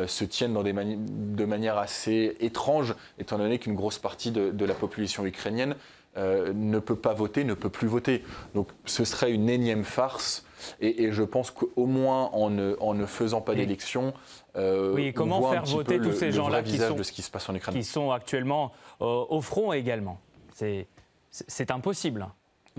se 0.08 0.24
tiennent 0.24 0.54
de 0.64 1.46
manière 1.46 1.78
assez 1.78 2.38
étrange, 2.40 2.96
étant 3.18 3.38
donné 3.38 3.60
qu'une 3.60 3.76
grosse 3.76 3.98
partie 3.98 4.32
de, 4.32 4.66
la 4.66 4.74
population 4.74 5.26
ukrainienne 5.26 5.76
ne 6.16 6.80
peut 6.80 6.96
pas 6.96 7.14
voter, 7.14 7.44
ne 7.44 7.56
peut 7.56 7.70
plus 7.70 7.90
voter. 7.90 8.24
Donc 8.56 8.70
ce 8.86 9.04
serait 9.04 9.34
une 9.34 9.50
énième 9.50 9.84
farce 9.84 10.46
et, 10.82 11.12
je 11.12 11.24
pense 11.24 11.52
qu'au 11.52 11.86
moins 11.86 12.30
en 12.34 12.50
ne, 12.50 13.06
faisant 13.06 13.42
pas 13.42 13.56
d'élection, 13.56 14.14
euh, 14.56 14.94
oui, 14.94 15.14
comment 15.14 15.52
faire 15.52 15.66
voter 15.66 16.00
tous 16.00 16.14
ces 16.14 16.32
gens-là 16.32 16.64
qui 16.64 16.78
sont, 16.78 16.96
de 16.96 17.04
ce 17.04 17.12
qui 17.12 17.22
se 17.22 17.32
passe 17.32 17.50
en 17.50 17.56
Ukraine. 17.56 17.76
qui 17.76 17.84
sont 17.84 18.12
actuellement 18.12 18.72
euh, 19.02 19.06
au 19.30 19.42
front 19.42 19.74
également 19.74 20.20
C'est 20.52 21.72
impossible. 21.72 22.28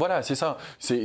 Voilà, 0.01 0.23
c'est 0.23 0.35
ça. 0.35 0.57
C'est, 0.79 1.05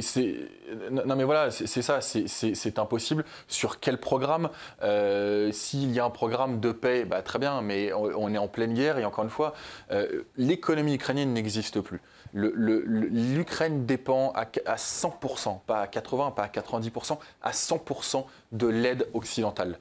non, 0.89 1.17
mais 1.17 1.25
voilà, 1.25 1.51
c'est 1.51 1.82
ça. 1.82 2.00
C'est 2.00 2.79
impossible. 2.79 3.25
Sur 3.50 3.82
quel 3.82 4.00
programme 4.00 4.50
euh, 4.84 5.51
S'il 5.51 5.91
y 5.91 6.00
a 6.00 6.05
un 6.05 6.10
programme 6.10 6.62
de 6.62 6.72
paix, 6.72 7.03
bah, 7.03 7.22
très 7.22 7.38
bien, 7.38 7.62
mais 7.62 7.91
on, 7.91 8.34
est 8.34 8.38
en 8.38 8.48
pleine 8.48 8.74
guerre 8.74 8.98
et 8.98 9.03
encore 9.03 9.25
une 9.25 9.29
fois, 9.29 9.53
euh, 9.91 10.24
l'économie 10.38 10.96
ukrainienne 10.96 11.34
n'existe 11.34 11.82
plus 11.82 12.01
l'Ukraine 12.36 13.86
dépend 13.86 14.32
à, 14.34 14.46
100%, 14.75 15.60
pas 15.65 15.82
à 15.82 15.88
80, 15.88 16.32
pas 16.32 16.44
à 16.44 16.48
90%, 16.48 17.18
à 17.42 17.51
100% 17.51 18.25
de 18.51 18.68
l'aide 18.68 19.08
occidentale. 19.13 19.80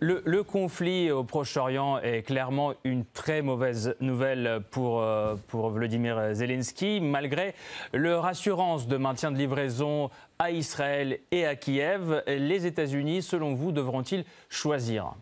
Le, 0.00 0.42
conflit 0.42 1.10
au 1.10 1.22
Proche-Orient 1.22 1.98
est 1.98 2.22
clairement 2.22 2.72
une 2.84 3.04
très 3.04 3.42
mauvaise 3.42 3.94
nouvelle 4.00 4.62
pour, 4.70 5.02
euh, 5.02 5.34
pour 5.48 5.70
Vladimir 5.70 6.34
Zelensky, 6.34 7.00
malgré 7.00 7.54
leur 7.92 8.24
assurance 8.24 8.88
de 8.88 8.96
maintien 8.96 9.30
de 9.30 9.36
livraison 9.36 10.10
à 10.38 10.50
Israël 10.50 11.18
et 11.30 11.46
à 11.46 11.56
Kiev. 11.56 12.22
Les 12.26 12.66
États-Unis, 12.66 13.22
selon 13.22 13.54
vous, 13.54 13.70
devront-ils 13.70 14.24
choisir? 14.48 15.14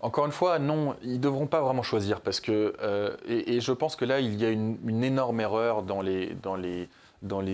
Encore 0.00 0.26
une 0.26 0.32
fois, 0.32 0.58
non, 0.58 0.94
ils 1.02 1.14
ne 1.14 1.18
devront 1.18 1.46
pas 1.46 1.60
vraiment 1.60 1.82
choisir 1.82 2.20
parce 2.20 2.40
que, 2.40 2.74
euh, 2.80 3.16
et, 3.26 3.60
je 3.60 3.72
pense 3.72 3.96
que 3.96 4.04
là, 4.04 4.20
il 4.20 4.40
y 4.40 4.44
a 4.44 4.50
une, 4.50 5.02
énorme 5.02 5.40
erreur 5.40 5.82
dans 5.82 6.02
les, 6.02 6.34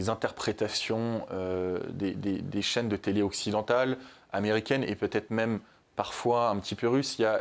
interprétations 0.09 1.27
euh, 1.33 1.79
des, 1.91 2.63
chaînes 2.63 2.89
de 2.89 2.97
télé 2.97 3.23
occidentales, 3.23 3.97
américaines 4.33 4.85
et 4.85 4.95
peut-être 4.95 5.31
même 5.31 5.61
parfois 5.97 6.51
un 6.51 6.59
petit 6.59 6.75
peu 6.75 6.89
russe, 6.89 7.19
il 7.19 7.23
y, 7.23 7.25
a, 7.25 7.41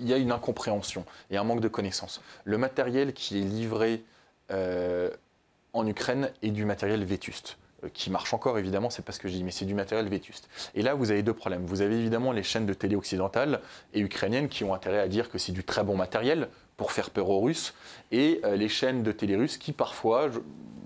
il 0.00 0.06
y 0.06 0.12
a 0.12 0.18
une 0.18 0.30
incompréhension 0.30 1.04
et 1.30 1.38
un 1.38 1.44
manque 1.44 1.60
de 1.60 1.68
connaissances. 1.68 2.20
Le 2.44 2.58
matériel 2.58 3.14
qui 3.14 3.40
est 3.40 3.44
livré 3.44 4.04
en 5.72 5.86
Ukraine 5.86 6.30
est 6.42 6.50
du 6.50 6.64
matériel 6.64 7.04
vétuste 7.04 7.58
qui 7.92 8.10
marche 8.10 8.32
encore 8.34 8.58
évidemment, 8.58 8.90
c'est 8.90 9.04
pas 9.04 9.12
ce 9.12 9.20
que 9.20 9.28
je 9.28 9.34
dis, 9.34 9.44
mais 9.44 9.50
c'est 9.50 9.64
du 9.64 9.74
matériel 9.74 10.08
vétuste. 10.08 10.48
Et 10.74 10.82
là, 10.82 10.94
vous 10.94 11.10
avez 11.10 11.22
deux 11.22 11.34
problèmes. 11.34 11.64
Vous 11.66 11.82
avez 11.82 11.96
évidemment 11.96 12.32
les 12.32 12.42
chaînes 12.42 12.66
de 12.66 12.74
télé 12.74 12.96
occidentales 12.96 13.60
et 13.94 14.00
ukrainiennes 14.00 14.48
qui 14.48 14.64
ont 14.64 14.74
intérêt 14.74 15.00
à 15.00 15.08
dire 15.08 15.30
que 15.30 15.38
c'est 15.38 15.52
du 15.52 15.64
très 15.64 15.84
bon 15.84 15.96
matériel 15.96 16.48
pour 16.76 16.92
faire 16.92 17.10
peur 17.10 17.30
aux 17.30 17.40
Russes, 17.40 17.74
et 18.12 18.40
euh, 18.44 18.56
les 18.56 18.68
chaînes 18.68 19.02
de 19.02 19.12
télé 19.12 19.36
russes 19.36 19.56
qui 19.56 19.72
parfois 19.72 20.28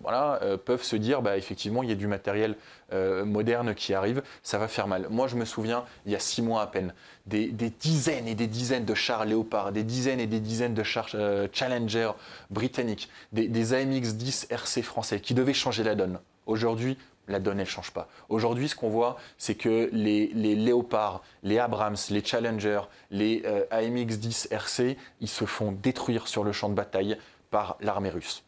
voilà, 0.03 0.41
euh, 0.43 0.57
peuvent 0.57 0.83
se 0.83 0.97
dire 0.97 1.21
bah, 1.21 1.37
effectivement 1.37 1.83
il 1.83 1.89
y 1.89 1.93
a 1.93 1.97
du 1.97 2.07
matériel 2.07 2.57
euh, 2.93 3.25
moderne 3.25 3.75
qui 3.75 3.93
arrive, 3.93 4.23
ça 4.43 4.59
va 4.59 4.69
faire 4.69 4.87
mal. 4.87 5.09
Moi 5.11 5.27
je 5.27 5.37
me 5.37 5.45
souviens, 5.45 5.85
il 6.07 6.13
y 6.13 6.17
a 6.17 6.21
six 6.21 6.43
mois 6.43 6.63
à 6.63 6.67
peine, 6.67 6.95
des, 7.27 7.51
dizaines 7.51 8.29
et 8.29 8.35
des 8.35 8.47
dizaines 8.47 8.85
de 8.85 8.95
chars 8.95 9.25
Léopard, 9.25 9.73
des 9.73 9.85
dizaines 9.85 10.21
et 10.21 10.27
des 10.27 10.41
dizaines 10.41 10.75
de 10.75 10.83
chars 10.83 11.09
Challenger 11.53 12.13
britanniques, 12.51 13.11
des, 13.33 13.49
des 13.49 13.73
AMX-10 13.75 14.47
RC 14.51 14.83
français 14.83 15.21
qui 15.21 15.35
devaient 15.35 15.55
changer 15.55 15.83
la 15.83 15.95
donne. 15.95 16.19
Aujourd'hui, 16.51 16.99
la 17.29 17.39
donne, 17.39 17.61
elle 17.61 17.65
ne 17.67 17.71
change 17.71 17.93
pas. 17.93 18.09
Aujourd'hui, 18.29 18.69
ce 18.69 18.75
qu'on 18.75 18.89
voit, 18.89 19.17
c'est 19.39 19.55
que 19.55 19.89
les, 19.93 20.27
Léopards, 20.35 21.23
les 21.45 21.61
Abrams, 21.61 21.97
les 22.11 22.25
Challenger, 22.25 22.81
les 23.13 23.43
euh, 23.45 23.65
AMX-10 23.71 24.53
RC, 24.53 24.97
ils 25.21 25.29
se 25.29 25.45
font 25.45 25.71
détruire 25.71 26.27
sur 26.27 26.43
le 26.43 26.51
champ 26.51 26.69
de 26.69 26.75
bataille 26.75 27.17
par 27.53 27.77
l'armée 27.81 28.11
russe. 28.11 28.43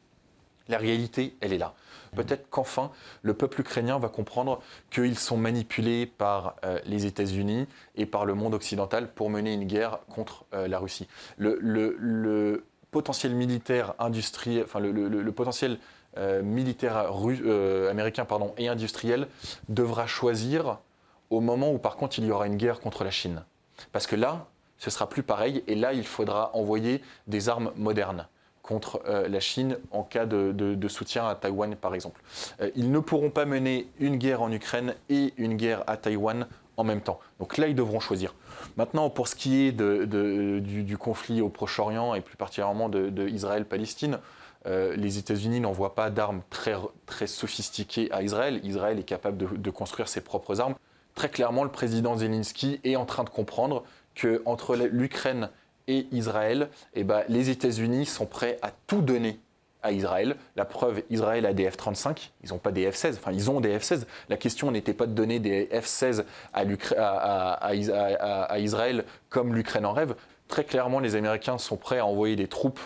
La 0.68 0.78
réalité, 0.78 1.36
elle 1.40 1.52
est 1.52 1.58
là. 1.58 1.74
Peut-être 2.16 2.50
qu'enfin, 2.50 2.90
le 3.22 3.34
peuple 3.34 3.60
ukrainien 3.60 4.00
va 4.00 4.08
comprendre 4.08 4.60
qu'ils 4.90 5.16
sont 5.16 5.36
manipulés 5.36 6.06
par 6.06 6.56
euh, 6.64 6.80
les 6.84 7.06
États-Unis 7.06 7.68
et 7.94 8.04
par 8.04 8.24
le 8.24 8.34
monde 8.34 8.52
occidental 8.52 9.12
pour 9.12 9.30
mener 9.30 9.54
une 9.54 9.64
guerre 9.64 10.00
contre 10.08 10.44
euh, 10.54 10.66
la 10.66 10.80
Russie. 10.80 11.06
Le, 11.38 12.64
potentiel 12.90 13.34
militaire 13.34 13.94
industriel, 13.98 14.64
enfin 14.64 14.78
le 14.78 15.30
potentiel 15.30 15.78
euh, 16.18 16.42
militaire 16.42 17.10
euh, 17.44 17.90
américain 17.90 18.24
pardon, 18.24 18.54
et 18.58 18.68
industriel 18.68 19.28
devra 19.68 20.06
choisir 20.06 20.78
au 21.30 21.40
moment 21.40 21.72
où 21.72 21.78
par 21.78 21.96
contre 21.96 22.18
il 22.18 22.26
y 22.26 22.30
aura 22.30 22.46
une 22.46 22.56
guerre 22.56 22.80
contre 22.80 23.04
la 23.04 23.10
Chine. 23.10 23.44
Parce 23.92 24.06
que 24.06 24.16
là, 24.16 24.46
ce 24.78 24.90
sera 24.90 25.08
plus 25.08 25.22
pareil 25.22 25.64
et 25.66 25.74
là 25.74 25.92
il 25.92 26.06
faudra 26.06 26.54
envoyer 26.54 27.02
des 27.26 27.48
armes 27.48 27.72
modernes 27.76 28.28
contre 28.62 29.02
euh, 29.06 29.26
la 29.28 29.40
Chine 29.40 29.78
en 29.90 30.02
cas 30.02 30.26
de, 30.26 30.88
soutien 30.88 31.26
à 31.26 31.34
Taïwan 31.34 31.74
par 31.76 31.94
exemple. 31.94 32.20
ils 32.76 32.90
ne 32.92 32.98
pourront 32.98 33.30
pas 33.30 33.44
mener 33.44 33.88
une 33.98 34.16
guerre 34.16 34.42
en 34.42 34.52
Ukraine 34.52 34.94
et 35.08 35.32
une 35.36 35.56
guerre 35.56 35.82
à 35.86 35.96
Taïwan 35.96 36.46
en 36.76 36.84
même 36.84 37.00
temps. 37.00 37.20
Donc 37.38 37.58
là, 37.58 37.68
ils 37.68 37.74
devront 37.74 38.00
choisir. 38.00 38.34
Maintenant, 38.76 39.10
pour 39.10 39.28
ce 39.28 39.34
qui 39.34 39.66
est 39.66 39.72
du, 39.72 40.60
du, 40.60 40.98
conflit 40.98 41.40
au 41.40 41.48
Proche-Orient 41.48 42.14
et 42.14 42.20
plus 42.20 42.36
particulièrement 42.36 42.88
de, 42.88 43.28
Israël-Palestine, 43.28 44.18
euh, 44.66 44.94
les 44.96 45.18
États-Unis 45.18 45.60
n'envoient 45.60 45.94
pas 45.94 46.10
d'armes 46.10 46.42
très, 46.50 46.76
sophistiquées 47.26 48.10
à 48.12 48.22
Israël. 48.22 48.60
Israël 48.64 48.98
est 48.98 49.04
capable 49.04 49.36
de, 49.60 49.70
construire 49.70 50.08
ses 50.08 50.20
propres 50.20 50.60
armes. 50.60 50.74
Très 51.14 51.28
clairement, 51.28 51.64
le 51.64 51.70
président 51.70 52.16
Zelensky 52.16 52.80
est 52.84 52.96
en 52.96 53.04
train 53.04 53.24
de 53.24 53.30
comprendre 53.30 53.84
qu'entre 54.14 54.76
l'Ukraine 54.76 55.50
et 55.88 56.06
Israël, 56.12 56.68
eh 56.94 57.04
ben, 57.04 57.24
les 57.28 57.50
États-Unis 57.50 58.06
sont 58.06 58.26
prêts 58.26 58.58
à 58.62 58.70
tout 58.86 59.02
donner 59.02 59.40
à 59.82 59.92
Israël. 59.92 60.36
La 60.56 60.64
preuve, 60.64 61.02
Israël 61.10 61.44
a 61.44 61.52
des 61.52 61.68
F-35, 61.68 62.30
ils 62.44 62.50
n'ont 62.50 62.58
pas 62.58 62.70
des 62.70 62.88
F-16, 62.88 63.14
enfin 63.14 63.32
ils 63.32 63.50
ont 63.50 63.60
des 63.60 63.76
F-16. 63.76 64.04
La 64.28 64.36
question 64.36 64.70
n'était 64.70 64.94
pas 64.94 65.06
de 65.06 65.12
donner 65.12 65.40
des 65.40 65.66
F-16 65.72 66.24
à, 66.52 66.64
Israël 68.58 69.04
comme 69.28 69.54
l'Ukraine 69.54 69.86
en 69.86 69.92
rêve. 69.92 70.14
Très 70.48 70.64
clairement, 70.64 71.00
les 71.00 71.16
Américains 71.16 71.58
sont 71.58 71.76
prêts 71.76 71.98
à 71.98 72.06
envoyer 72.06 72.36
des 72.36 72.46
troupes 72.46 72.80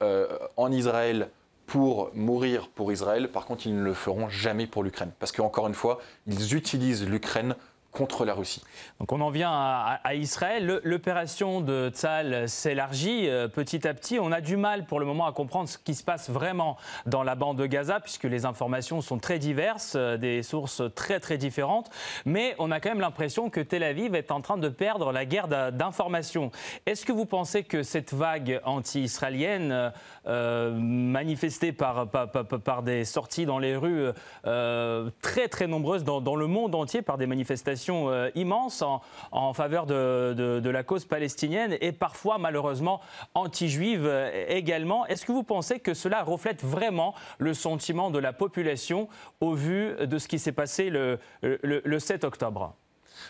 en 0.00 0.72
Israël 0.72 1.28
pour 1.66 2.10
mourir 2.14 2.68
pour 2.68 2.92
Israël. 2.92 3.30
Par 3.30 3.46
contre, 3.46 3.66
ils 3.66 3.76
ne 3.76 3.82
le 3.82 3.94
feront 3.94 4.28
jamais 4.28 4.66
pour 4.66 4.82
l'Ukraine. 4.82 5.12
Parce 5.18 5.32
qu'encore 5.32 5.66
une 5.66 5.74
fois, 5.74 5.98
ils 6.26 6.54
utilisent 6.54 7.06
l'Ukraine 7.06 7.56
contre 7.94 8.24
la 8.24 8.34
Russie. 8.34 8.62
Donc 8.98 9.12
on 9.12 9.20
en 9.20 9.30
vient 9.30 9.52
à, 9.52 10.14
Israël. 10.14 10.80
L'opération 10.82 11.60
de 11.60 11.90
Tzal 11.94 12.48
s'élargit 12.48 13.28
euh, 13.28 13.46
petit 13.46 13.86
à 13.86 13.94
petit. 13.94 14.18
On 14.18 14.32
a 14.32 14.40
du 14.40 14.56
mal 14.56 14.84
pour 14.84 14.98
le 14.98 15.06
moment 15.06 15.26
à 15.26 15.32
comprendre 15.32 15.68
ce 15.68 15.78
qui 15.78 15.94
se 15.94 16.02
passe 16.02 16.28
vraiment 16.28 16.76
dans 17.06 17.22
la 17.22 17.36
bande 17.36 17.56
de 17.56 17.66
Gaza, 17.66 18.00
puisque 18.00 18.24
les 18.24 18.46
informations 18.46 19.00
sont 19.00 19.18
très 19.18 19.38
diverses, 19.38 19.94
euh, 19.96 20.16
des 20.16 20.42
sources 20.42 20.82
très 20.96 21.20
très 21.20 21.38
différentes. 21.38 21.88
Mais 22.24 22.56
on 22.58 22.72
a 22.72 22.80
quand 22.80 22.88
même 22.88 23.00
l'impression 23.00 23.48
que 23.48 23.60
Tel 23.60 23.84
Aviv 23.84 24.16
est 24.16 24.32
en 24.32 24.40
train 24.40 24.58
de 24.58 24.68
perdre 24.68 25.12
la 25.12 25.24
guerre 25.24 25.46
d'information. 25.72 26.50
Est-ce 26.86 27.06
que 27.06 27.12
vous 27.12 27.26
pensez 27.26 27.62
que 27.62 27.84
cette 27.84 28.12
vague 28.12 28.60
anti-israélienne, 28.64 29.92
euh, 30.26 30.72
manifestée 30.76 31.70
par, 31.72 32.08
des 32.82 33.04
sorties 33.04 33.46
dans 33.46 33.58
les 33.58 33.76
rues 33.76 34.08
très 35.20 35.48
très 35.48 35.66
nombreuses 35.66 36.02
dans 36.02 36.36
le 36.36 36.46
monde 36.46 36.74
entier, 36.74 37.02
par 37.02 37.18
des 37.18 37.26
manifestations, 37.26 37.83
euh, 37.90 38.30
immense 38.34 38.82
en, 38.82 39.52
faveur 39.52 39.86
de, 39.86 40.68
la 40.68 40.82
cause 40.82 41.04
palestinienne 41.04 41.76
et 41.80 41.92
parfois 41.92 42.38
malheureusement 42.38 43.00
anti-juive 43.34 44.06
euh, 44.06 44.46
également. 44.48 45.06
Est-ce 45.06 45.24
que 45.24 45.32
vous 45.32 45.42
pensez 45.42 45.80
que 45.80 45.94
cela 45.94 46.22
reflète 46.22 46.62
vraiment 46.64 47.14
le 47.38 47.54
sentiment 47.54 48.10
de 48.10 48.18
la 48.18 48.32
population 48.32 49.08
au 49.40 49.54
vu 49.54 49.94
de 50.00 50.18
ce 50.18 50.28
qui 50.28 50.38
s'est 50.38 50.52
passé 50.52 50.90
le, 50.90 51.18
7 51.98 52.24
octobre? 52.24 52.74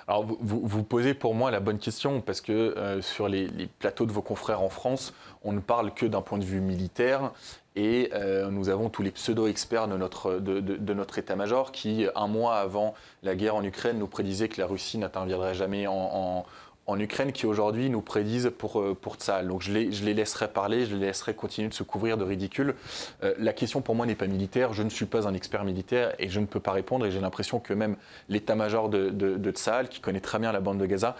Alors, 0.09 0.25
vous, 0.25 0.83
posez 0.83 1.15
pour 1.15 1.35
moi 1.35 1.51
la 1.51 1.61
bonne 1.61 1.79
question, 1.79 2.21
parce 2.21 2.41
que 2.41 2.53
euh, 2.53 3.01
sur 3.01 3.29
les, 3.29 3.49
plateaux 3.79 4.07
de 4.07 4.13
vos 4.13 4.23
confrères 4.23 4.63
en 4.63 4.69
France, 4.69 5.15
on 5.43 5.53
ne 5.53 5.61
parle 5.61 5.93
que 5.93 6.07
d'un 6.07 6.21
point 6.21 6.39
de 6.39 6.45
vue 6.45 6.61
militaire, 6.61 7.33
et 7.77 8.11
euh, 8.15 8.51
nous 8.51 8.69
avons 8.69 8.89
tous 8.89 9.03
les 9.03 9.11
pseudo-experts 9.11 9.89
de 9.89 9.97
notre, 9.97 10.39
de, 10.39 10.95
notre 10.95 11.19
état-major 11.19 11.73
qui, 11.73 12.07
un 12.15 12.29
mois 12.29 12.57
avant 12.57 12.95
la 13.23 13.35
guerre 13.35 13.57
en 13.57 13.65
Ukraine, 13.65 13.99
nous 13.99 14.07
prédisaient 14.07 14.49
que 14.49 14.61
la 14.61 14.67
Russie 14.67 14.97
n'interviendrait 14.99 15.55
jamais 15.55 15.89
en, 15.89 16.45
en, 16.87 17.01
Ukraine, 17.01 17.33
qui 17.33 17.47
aujourd'hui 17.47 17.91
nous 17.91 18.01
prédisent 18.01 18.53
pour, 18.57 18.81
euh, 18.81 18.95
pour 18.95 19.17
Tsahal. 19.17 19.49
Donc 19.49 19.63
je 19.63 19.73
les, 19.73 19.91
je 19.91 20.05
les 20.05 20.15
laisserai 20.15 20.49
parler, 20.49 20.87
je 20.87 20.95
les 20.95 21.07
laisserai 21.07 21.35
continuer 21.35 21.69
de 21.69 21.75
se 21.75 21.83
couvrir 21.83 22.17
de 22.17 22.23
ridicule. 22.23 22.77
Euh, 23.25 23.35
la 23.39 23.53
question 23.53 23.81
pour 23.81 23.97
moi 23.97 24.07
n'est 24.07 24.15
pas 24.15 24.29
militaire, 24.29 24.73
je 24.73 24.85
ne 24.85 24.91
suis 24.91 25.07
pas 25.07 25.27
un 25.27 25.35
expert 25.35 25.65
militaire 25.65 26.15
et 26.21 26.29
je 26.29 26.39
ne 26.39 26.47
peux 26.47 26.61
pas 26.61 26.73
répondre. 26.73 27.07
Et 27.07 27.11
j'ai 27.11 27.21
l'impression 27.21 27.59
que 27.59 27.75
même 27.75 27.97
l'état-major 28.29 28.89
de, 28.89 29.11
de, 29.11 29.37
de 29.37 29.51
Tsahal, 29.51 29.89
qui 29.89 30.01
connaît 30.01 30.21
très 30.21 30.39
bien 30.39 30.53
la 30.53 30.61
bande 30.61 30.79
de 30.79 30.87
Gaza, 30.87 31.17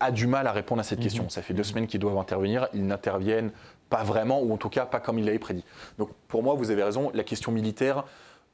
a 0.00 0.10
du 0.10 0.26
mal 0.26 0.46
à 0.46 0.52
répondre 0.52 0.80
à 0.80 0.84
cette 0.84 0.98
mhm. 0.98 1.04
question. 1.04 1.28
Ça 1.28 1.42
fait 1.42 1.54
deux 1.54 1.62
semaines 1.62 1.86
qu'ils 1.86 2.00
doivent 2.00 2.18
intervenir, 2.18 2.68
ils 2.74 2.86
n'interviennent 2.86 3.52
pas 3.90 4.02
vraiment, 4.02 4.40
ou 4.40 4.52
en 4.52 4.56
tout 4.56 4.68
cas 4.68 4.86
pas 4.86 5.00
comme 5.00 5.18
il 5.18 5.24
l'avait 5.24 5.38
prédit. 5.38 5.64
Donc 5.98 6.10
pour 6.28 6.42
moi, 6.42 6.54
vous 6.54 6.70
avez 6.70 6.82
raison, 6.82 7.10
la 7.14 7.24
question 7.24 7.52
militaire, 7.52 8.04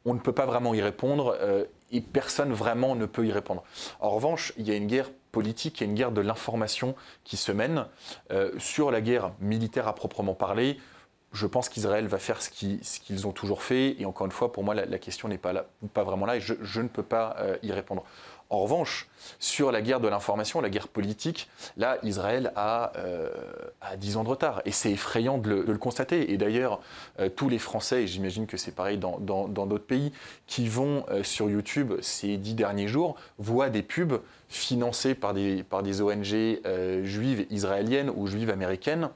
on 0.04 0.14
ne 0.14 0.18
peut 0.18 0.32
pas 0.32 0.46
vraiment 0.46 0.74
y 0.74 0.80
répondre 0.80 1.36
euh, 1.40 1.64
et 1.92 2.00
personne 2.00 2.52
vraiment 2.52 2.94
ne 2.94 3.06
peut 3.06 3.26
y 3.26 3.32
répondre. 3.32 3.62
En 4.00 4.10
revanche, 4.10 4.52
il 4.56 4.66
y 4.66 4.70
a 4.70 4.74
une 4.74 4.86
guerre 4.86 5.10
politique, 5.32 5.80
il 5.80 5.84
y 5.84 5.86
a 5.86 5.90
une 5.90 5.96
guerre 5.96 6.12
de 6.12 6.20
l'information 6.20 6.94
qui 7.24 7.36
se 7.36 7.52
mène. 7.52 7.86
Euh, 8.30 8.50
sur 8.58 8.90
la 8.90 9.00
guerre 9.00 9.32
militaire 9.40 9.88
à 9.88 9.94
proprement 9.94 10.34
parler, 10.34 10.78
je 11.32 11.46
pense 11.46 11.68
qu'Israël 11.68 12.06
va 12.06 12.18
faire 12.18 12.42
ce 12.42 12.50
qu'ils 12.50 13.26
ont 13.26 13.32
toujours 13.32 13.62
fait. 13.62 14.00
Et 14.00 14.06
encore 14.06 14.26
une 14.26 14.32
fois, 14.32 14.52
pour 14.52 14.64
moi, 14.64 14.74
la, 14.74 14.98
question 14.98 15.28
n'est 15.28 15.38
pas, 15.38 15.66
pas 15.94 16.04
vraiment 16.04 16.26
là 16.26 16.36
et 16.36 16.40
je, 16.40 16.80
ne 16.80 16.88
peux 16.88 17.02
pas 17.02 17.36
euh, 17.38 17.56
y 17.62 17.72
répondre. 17.72 18.04
En 18.50 18.58
revanche, 18.58 19.08
sur 19.38 19.70
la 19.70 19.80
guerre 19.80 20.00
de 20.00 20.08
l'information, 20.08 20.60
la 20.60 20.70
guerre 20.70 20.88
politique, 20.88 21.48
là, 21.76 21.98
Israël 22.02 22.52
a, 22.56 22.92
10 23.96 24.16
euh, 24.16 24.18
ans 24.18 24.24
de 24.24 24.28
retard. 24.28 24.60
Et 24.64 24.72
c'est 24.72 24.90
effrayant 24.90 25.38
de 25.38 25.48
le, 25.48 25.78
constater. 25.78 26.32
Et 26.32 26.36
d'ailleurs, 26.36 26.80
euh, 27.20 27.28
tous 27.28 27.48
les 27.48 27.60
Français, 27.60 28.02
et 28.02 28.06
j'imagine 28.08 28.48
que 28.48 28.56
c'est 28.56 28.74
pareil 28.74 28.98
dans 28.98 29.18
d'autres 29.20 29.78
pays, 29.78 30.12
qui 30.48 30.68
vont 30.68 31.04
euh, 31.10 31.22
sur 31.22 31.48
YouTube 31.48 31.94
ces 32.00 32.38
dix 32.38 32.54
derniers 32.54 32.88
jours, 32.88 33.14
voient 33.38 33.70
des 33.70 33.82
pubs 33.82 34.20
financées 34.48 35.14
par 35.14 35.32
des, 35.32 35.62
par 35.62 35.84
des 35.84 36.02
ONG 36.02 36.58
juives 37.04 37.46
israéliennes 37.50 38.10
ou 38.10 38.26
juives 38.26 38.50
américaines 38.50 39.10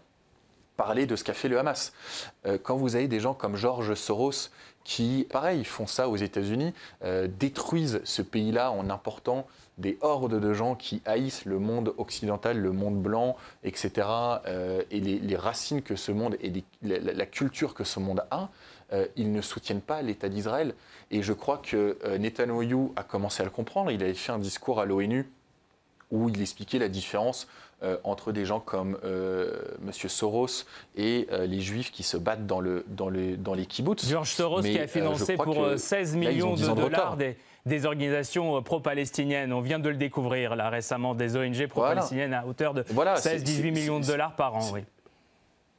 parler 0.76 1.06
de 1.06 1.16
ce 1.16 1.22
qu'a 1.22 1.34
fait 1.34 1.48
le 1.48 1.58
Hamas. 1.58 1.92
quand 2.64 2.76
vous 2.76 2.96
avez 2.96 3.06
des 3.06 3.20
gens 3.20 3.32
comme 3.32 3.54
George 3.54 3.94
Soros 3.94 4.50
qui, 4.84 5.26
pareil, 5.30 5.64
font 5.64 5.86
ça 5.86 6.08
aux 6.08 6.16
États-Unis, 6.16 6.72
euh, 7.02 7.26
détruisent 7.26 8.00
ce 8.04 8.22
pays-là 8.22 8.70
en 8.70 8.90
important 8.90 9.46
des 9.78 9.98
hordes 10.02 10.38
de 10.38 10.54
gens 10.54 10.76
qui 10.76 11.02
haïssent 11.04 11.46
le 11.46 11.58
monde 11.58 11.94
occidental, 11.96 12.58
le 12.58 12.70
monde 12.70 13.02
blanc, 13.02 13.36
etc., 13.64 14.06
euh, 14.46 14.82
et 14.92 15.00
les, 15.00 15.36
racines 15.36 15.82
que 15.82 15.96
ce 15.96 16.12
monde 16.12 16.36
et 16.40 16.52
la, 16.82 17.26
culture 17.26 17.74
que 17.74 17.82
ce 17.82 17.98
monde 17.98 18.24
a, 18.30 18.50
euh, 18.92 19.06
ils 19.16 19.32
ne 19.32 19.40
soutiennent 19.40 19.80
pas 19.80 20.00
l'État 20.02 20.28
d'Israël. 20.28 20.74
Et 21.10 21.22
je 21.22 21.32
crois 21.32 21.58
que 21.58 21.98
Netanyahu 22.18 22.92
a 22.94 23.02
commencé 23.02 23.42
à 23.42 23.44
le 23.44 23.50
comprendre. 23.50 23.90
Il 23.90 24.02
avait 24.02 24.14
fait 24.14 24.32
un 24.32 24.38
discours 24.38 24.80
à 24.80 24.84
l'ONU 24.84 25.28
où 26.14 26.28
il 26.28 26.40
expliquait 26.40 26.78
la 26.78 26.88
différence 26.88 27.46
entre 28.02 28.32
des 28.32 28.46
gens 28.46 28.60
comme 28.60 28.96
M. 29.04 29.92
Soros 29.92 30.64
et 30.96 31.26
les 31.46 31.60
Juifs 31.60 31.90
qui 31.90 32.02
se 32.02 32.16
battent 32.16 32.46
dans, 32.46 32.60
le, 32.60 32.84
dans, 32.88 33.10
le, 33.10 33.36
dans 33.36 33.52
les 33.52 33.66
kibbutz. 33.66 34.08
George 34.08 34.30
Soros 34.30 34.62
qui 34.62 34.78
a 34.78 34.86
financé 34.86 35.36
pour 35.36 35.66
16 35.76 36.16
millions 36.16 36.54
de 36.54 36.66
dollars 36.66 37.18
des, 37.18 37.36
des, 37.66 37.84
organisations 37.84 38.62
pro-palestiniennes. 38.62 39.52
On 39.52 39.60
vient 39.60 39.80
de 39.80 39.90
le 39.90 39.96
découvrir 39.96 40.56
là 40.56 40.70
récemment, 40.70 41.14
des 41.14 41.36
ONG 41.36 41.66
pro-palestiniennes 41.66 42.32
à 42.32 42.46
hauteur 42.46 42.72
de 42.72 42.84
16-18 42.84 43.72
millions 43.72 44.00
de 44.00 44.06
dollars 44.06 44.34
par 44.34 44.54
an. 44.54 44.70
Oui. 44.72 44.80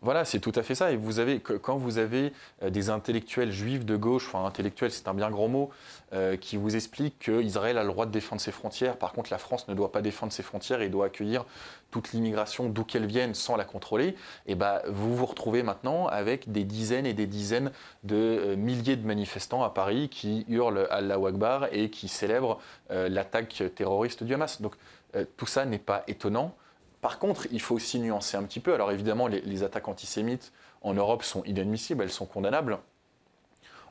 Voilà, 0.02 0.24
c'est 0.24 0.40
tout 0.40 0.52
à 0.56 0.62
fait 0.62 0.76
ça. 0.76 0.92
Et 0.92 1.00
quand 1.40 1.78
vous 1.78 1.98
avez 1.98 2.32
euh, 2.62 2.70
des 2.70 2.90
intellectuels 2.90 3.52
juifs 3.52 3.86
de 3.86 3.96
gauche, 3.96 4.28
enfin 4.28 4.46
intellectuels, 4.46 4.92
c'est 4.92 5.08
un 5.08 5.14
bien 5.14 5.32
grand 5.32 5.48
mot, 5.48 5.72
euh, 6.14 6.38
qui 6.38 6.58
vous 6.58 6.76
expliquent 6.76 7.18
qu'Israël 7.18 7.78
a 7.78 7.84
le 7.84 7.90
droit 7.90 8.06
de 8.06 8.12
défendre 8.12 8.42
ses 8.42 8.52
frontières. 8.52 8.98
Par 8.98 9.14
contre, 9.14 9.32
la 9.32 9.38
France 9.38 9.68
ne 9.68 9.74
doit 9.74 9.92
pas 9.92 10.02
défendre 10.02 10.32
ses 10.32 10.44
frontières 10.44 10.82
et 10.82 10.90
doit 10.90 11.08
accueillir 11.08 11.46
toute 11.90 12.12
l'immigration 12.12 12.70
d'où 12.70 12.84
qu'elle 12.84 13.08
vienne 13.08 13.34
sans 13.34 13.56
la 13.56 13.64
contrôler. 13.64 14.16
Et 14.46 14.54
ben, 14.54 14.82
vous 14.88 15.16
vous 15.16 15.26
retrouvez 15.26 15.64
maintenant 15.64 16.08
avec 16.08 16.52
des 16.52 16.66
dizaines 16.66 17.08
et 17.08 17.14
des 17.14 17.28
dizaines 17.28 17.72
de 18.04 18.16
euh, 18.16 18.56
milliers 18.56 18.98
de 18.98 19.08
manifestants 19.08 19.64
à 19.64 19.70
Paris 19.70 20.10
qui 20.10 20.46
hurlent 20.50 20.88
Allah 20.92 21.16
Akbar 21.16 21.68
et 21.72 21.90
qui 21.90 22.10
célèbrent 22.10 22.60
l'attaque 22.90 23.64
terroriste 23.76 24.24
du 24.24 24.34
Hamas. 24.34 24.62
Donc 24.62 24.76
tout 25.38 25.48
ça 25.48 25.66
n'est 25.66 25.80
pas 25.80 26.04
étonnant. 26.08 26.54
Par 27.02 27.20
contre, 27.20 27.48
il 27.52 27.62
faut 27.62 27.76
aussi 27.76 28.00
nuancer 28.00 28.38
un 28.38 28.44
petit 28.44 28.60
peu. 28.60 28.74
Alors 28.74 28.92
évidemment, 28.92 29.28
les, 29.28 29.64
attaques 29.64 29.88
antisémites 29.88 30.52
en 30.82 30.94
Europe 30.94 31.24
sont 31.24 31.44
inadmissibles, 31.44 32.04
elles 32.04 32.12
sont 32.12 32.26
condamnables. 32.26 32.80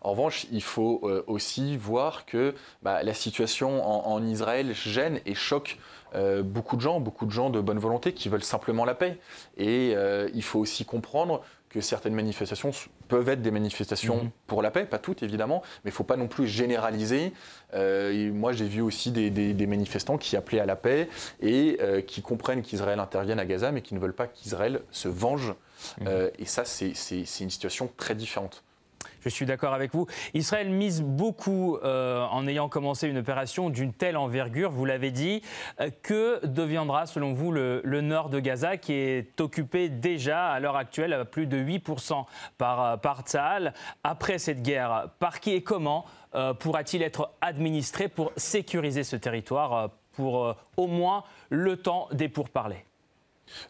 En 0.00 0.10
revanche, 0.10 0.46
il 0.52 0.62
faut 0.62 1.00
euh, 1.04 1.24
aussi 1.26 1.78
voir 1.78 2.26
que 2.26 2.54
bah, 2.82 3.02
la 3.02 3.14
situation 3.14 4.06
en, 4.06 4.22
Israël 4.22 4.74
gêne 4.74 5.20
et 5.24 5.34
choque 5.34 5.78
euh, 6.14 6.42
beaucoup 6.42 6.76
de 6.76 6.82
gens, 6.82 7.00
beaucoup 7.00 7.24
de 7.24 7.30
gens 7.30 7.48
de 7.48 7.60
bonne 7.60 7.78
volonté 7.78 8.12
qui 8.12 8.28
veulent 8.28 8.44
simplement 8.44 8.84
la 8.84 8.94
paix. 8.94 9.18
Et 9.56 9.94
euh, 9.96 10.28
il 10.34 10.42
faut 10.42 10.58
aussi 10.58 10.84
comprendre 10.84 11.42
que 11.74 11.80
certaines 11.80 12.14
manifestations 12.14 12.70
peuvent 13.08 13.28
être 13.28 13.42
des 13.42 13.50
manifestations 13.50 14.22
mhm. 14.22 14.30
pour 14.46 14.62
la 14.62 14.70
paix, 14.70 14.84
pas 14.84 15.00
toutes 15.00 15.24
évidemment, 15.24 15.60
mais 15.84 15.90
il 15.90 15.92
ne 15.92 15.96
faut 15.96 16.04
pas 16.04 16.16
non 16.16 16.28
plus 16.28 16.46
généraliser. 16.46 17.32
Euh, 17.74 18.32
moi, 18.32 18.52
j'ai 18.52 18.68
vu 18.68 18.80
aussi 18.80 19.10
des, 19.10 19.66
manifestants 19.66 20.16
qui 20.16 20.36
appelaient 20.36 20.60
à 20.60 20.66
la 20.66 20.76
paix 20.76 21.08
et 21.40 21.78
euh, 21.80 22.00
qui 22.00 22.22
comprennent 22.22 22.62
qu'Israël 22.62 23.00
intervienne 23.00 23.40
à 23.40 23.44
Gaza, 23.44 23.72
mais 23.72 23.82
qui 23.82 23.94
ne 23.94 23.98
veulent 23.98 24.14
pas 24.14 24.28
qu'Israël 24.28 24.82
se 24.92 25.08
venge. 25.08 25.52
Mhm. 26.00 26.06
Euh, 26.06 26.30
et 26.38 26.44
ça, 26.44 26.64
c'est 26.64 26.92
une 27.40 27.50
situation 27.50 27.90
très 27.96 28.14
différente. 28.14 28.62
Je 29.24 29.30
suis 29.30 29.46
d'accord 29.46 29.72
avec 29.72 29.94
vous. 29.94 30.06
Israël 30.34 30.68
mise 30.68 31.02
beaucoup 31.02 31.78
euh, 31.82 32.24
en 32.26 32.46
ayant 32.46 32.68
commencé 32.68 33.08
une 33.08 33.16
opération 33.16 33.70
d'une 33.70 33.94
telle 33.94 34.18
envergure, 34.18 34.70
vous 34.70 34.84
l'avez 34.84 35.10
dit. 35.10 35.42
Euh, 35.80 35.90
que 36.02 36.44
deviendra, 36.44 37.06
selon 37.06 37.32
vous, 37.32 37.50
le, 37.50 37.82
nord 38.02 38.28
de 38.28 38.38
Gaza, 38.38 38.76
qui 38.76 38.92
est 38.92 39.40
occupé 39.40 39.88
déjà 39.88 40.48
à 40.48 40.60
l'heure 40.60 40.76
actuelle 40.76 41.14
à 41.14 41.24
plus 41.24 41.46
de 41.46 41.56
8% 41.56 42.26
par, 42.58 42.84
euh, 42.84 42.96
par 42.98 43.24
Après 44.02 44.38
cette 44.38 44.62
guerre, 44.62 45.08
par 45.18 45.40
qui 45.40 45.52
et 45.52 45.62
comment 45.62 46.04
pourra-t-il 46.58 47.02
être 47.02 47.30
administré 47.40 48.08
pour 48.08 48.32
sécuriser 48.36 49.04
ce 49.04 49.14
territoire 49.14 49.90
pour 50.14 50.56
au 50.76 50.86
moins 50.88 51.22
le 51.48 51.76
temps 51.76 52.08
des 52.10 52.28
pourparlers? 52.28 52.84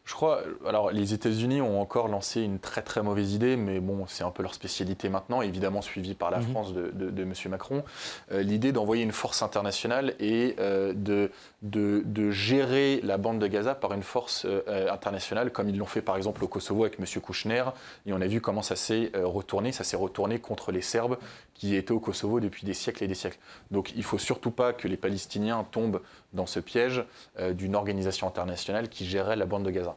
Je 0.05 0.15
crois, 0.15 0.43
alors 0.67 0.91
les 0.91 1.15
États-Unis 1.15 1.61
ont 1.61 1.81
encore 1.81 2.09
lancé 2.09 2.43
une 2.43 2.59
très 2.59 2.83
très 2.83 3.03
mauvaise 3.03 3.35
idée, 3.35 3.57
mais 3.57 3.81
bon, 3.81 4.07
c'est 4.07 4.25
un 4.25 4.31
peu 4.31 4.43
leur 4.43 4.55
spécialité 4.55 5.09
maintenant, 5.09 5.43
évidemment 5.43 5.83
suivie 5.83 6.15
par 6.15 6.31
la 6.31 6.39
mhm. 6.39 6.51
France 6.51 6.73
de, 6.73 6.91
de, 6.91 7.23
M. 7.23 7.33
Macron. 7.49 7.85
Euh, 8.33 8.43
l'idée 8.43 8.73
d'envoyer 8.73 9.03
une 9.03 9.13
force 9.13 9.43
internationale 9.43 10.15
et 10.21 10.57
euh, 10.59 10.93
de, 10.95 11.31
de, 11.65 12.31
gérer 12.31 13.01
la 13.03 13.17
bande 13.17 13.39
de 13.39 13.47
Gaza 13.47 13.75
par 13.75 13.93
une 13.95 14.03
force 14.03 14.45
euh, 14.45 14.91
internationale, 14.93 15.51
comme 15.51 15.69
ils 15.69 15.77
l'ont 15.77 15.87
fait 15.87 16.03
par 16.03 16.17
exemple 16.17 16.45
au 16.45 16.49
Kosovo 16.49 16.85
avec 16.85 16.99
M. 17.01 17.07
Kouchner, 17.21 17.65
et 18.07 18.13
on 18.13 18.21
a 18.21 18.27
vu 18.27 18.41
comment 18.41 18.63
ça 18.63 18.77
s'est 18.77 19.11
retourné. 19.15 19.73
Ça 19.73 19.83
s'est 19.83 19.97
retourné 19.97 20.39
contre 20.39 20.73
les 20.73 20.83
Serbes 20.83 21.19
qui 21.55 21.75
étaient 21.75 21.93
au 21.93 22.01
Kosovo 22.01 22.39
depuis 22.39 22.67
des 22.67 22.75
siècles 22.75 23.05
et 23.05 23.09
des 23.09 23.15
siècles. 23.15 23.39
Donc 23.71 23.93
il 23.93 23.99
ne 23.99 24.03
faut 24.03 24.19
surtout 24.19 24.51
pas 24.51 24.73
que 24.73 24.89
les 24.89 24.97
Palestiniens 24.97 25.65
tombent 25.71 26.01
dans 26.33 26.47
ce 26.47 26.61
piège 26.61 27.05
d'une 27.53 27.77
organisation 27.77 28.27
internationale 28.27 28.89
qui 28.89 29.07
gérait 29.07 29.37
la 29.37 29.47
bande 29.47 29.65
de 29.65 29.71
Gaza. 29.71 29.97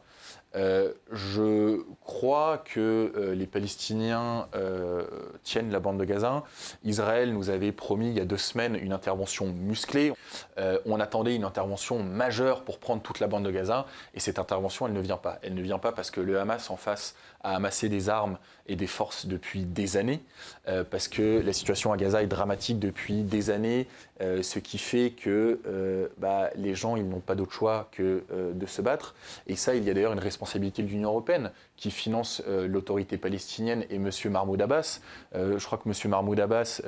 Euh, 0.56 0.92
je 1.12 1.82
crois 2.04 2.58
que 2.58 3.12
euh, 3.16 3.34
les 3.34 3.46
Palestiniens 3.46 4.48
euh, 4.54 5.04
tiennent 5.42 5.70
la 5.70 5.78
bande 5.78 5.98
de 5.98 6.04
Gaza. 6.04 6.42
Israël 6.84 7.34
nous 7.34 7.50
avait 7.50 7.72
promis 7.72 8.08
il 8.08 8.16
y 8.16 8.20
a 8.20 8.24
deux 8.24 8.38
semaines 8.38 8.74
une 8.74 8.92
intervention 8.92 9.46
musclée. 9.46 10.12
on 10.86 11.00
attendait 11.00 11.34
une 11.34 11.44
intervention 11.44 12.02
majeure 12.02 12.62
pour 12.62 12.78
prendre 12.78 13.02
toute 13.02 13.20
la 13.20 13.26
bande 13.26 13.44
de 13.44 13.50
Gaza. 13.50 13.86
Et 14.14 14.20
cette 14.20 14.38
intervention, 14.38 14.86
elle 14.86 14.92
ne 14.92 15.00
vient 15.00 15.16
pas. 15.16 15.38
Elle 15.42 15.54
ne 15.54 15.62
vient 15.62 15.78
pas 15.78 15.92
parce 15.92 16.10
que 16.10 16.20
le 16.20 16.38
Hamas 16.40 16.70
en 16.70 16.76
face 16.76 17.14
a 17.42 17.54
amassé 17.54 17.88
des 17.88 18.08
armes 18.08 18.38
et 18.66 18.74
des 18.74 18.86
forces 18.86 19.26
depuis 19.26 19.62
des 19.62 19.96
années, 19.96 20.20
parce 20.90 21.08
que 21.08 21.40
la 21.40 21.52
situation 21.52 21.92
à 21.92 21.96
Gaza 21.96 22.22
est 22.22 22.26
dramatique 22.26 22.78
depuis 22.78 23.22
des 23.22 23.50
années, 23.50 23.86
ce 24.20 24.58
qui 24.58 24.78
fait 24.78 25.10
que 25.10 26.10
bah, 26.18 26.50
les 26.56 26.74
gens 26.74 26.96
ils 26.96 27.08
n'ont 27.08 27.20
pas 27.20 27.34
d'autre 27.34 27.52
choix 27.52 27.88
que 27.92 28.24
de 28.52 28.66
se 28.66 28.82
battre. 28.82 29.14
Et 29.46 29.56
ça, 29.56 29.74
il 29.74 29.84
y 29.84 29.90
a 29.90 29.94
d'ailleurs 29.94 30.12
une 30.12 30.18
responsabilité 30.18 30.37
de 30.38 30.82
l'Union 30.82 31.10
européenne 31.10 31.50
qui 31.76 31.90
finance 31.90 32.42
l'autorité 32.46 33.16
palestinienne 33.16 33.84
et 33.90 33.96
M. 33.96 34.10
Mahmoud 34.30 34.60
Abbas. 34.60 35.00
je 35.34 35.64
crois 35.64 35.78
que 35.78 35.88
M. 35.88 36.10
Mahmoud 36.10 36.40
Abbas 36.40 36.80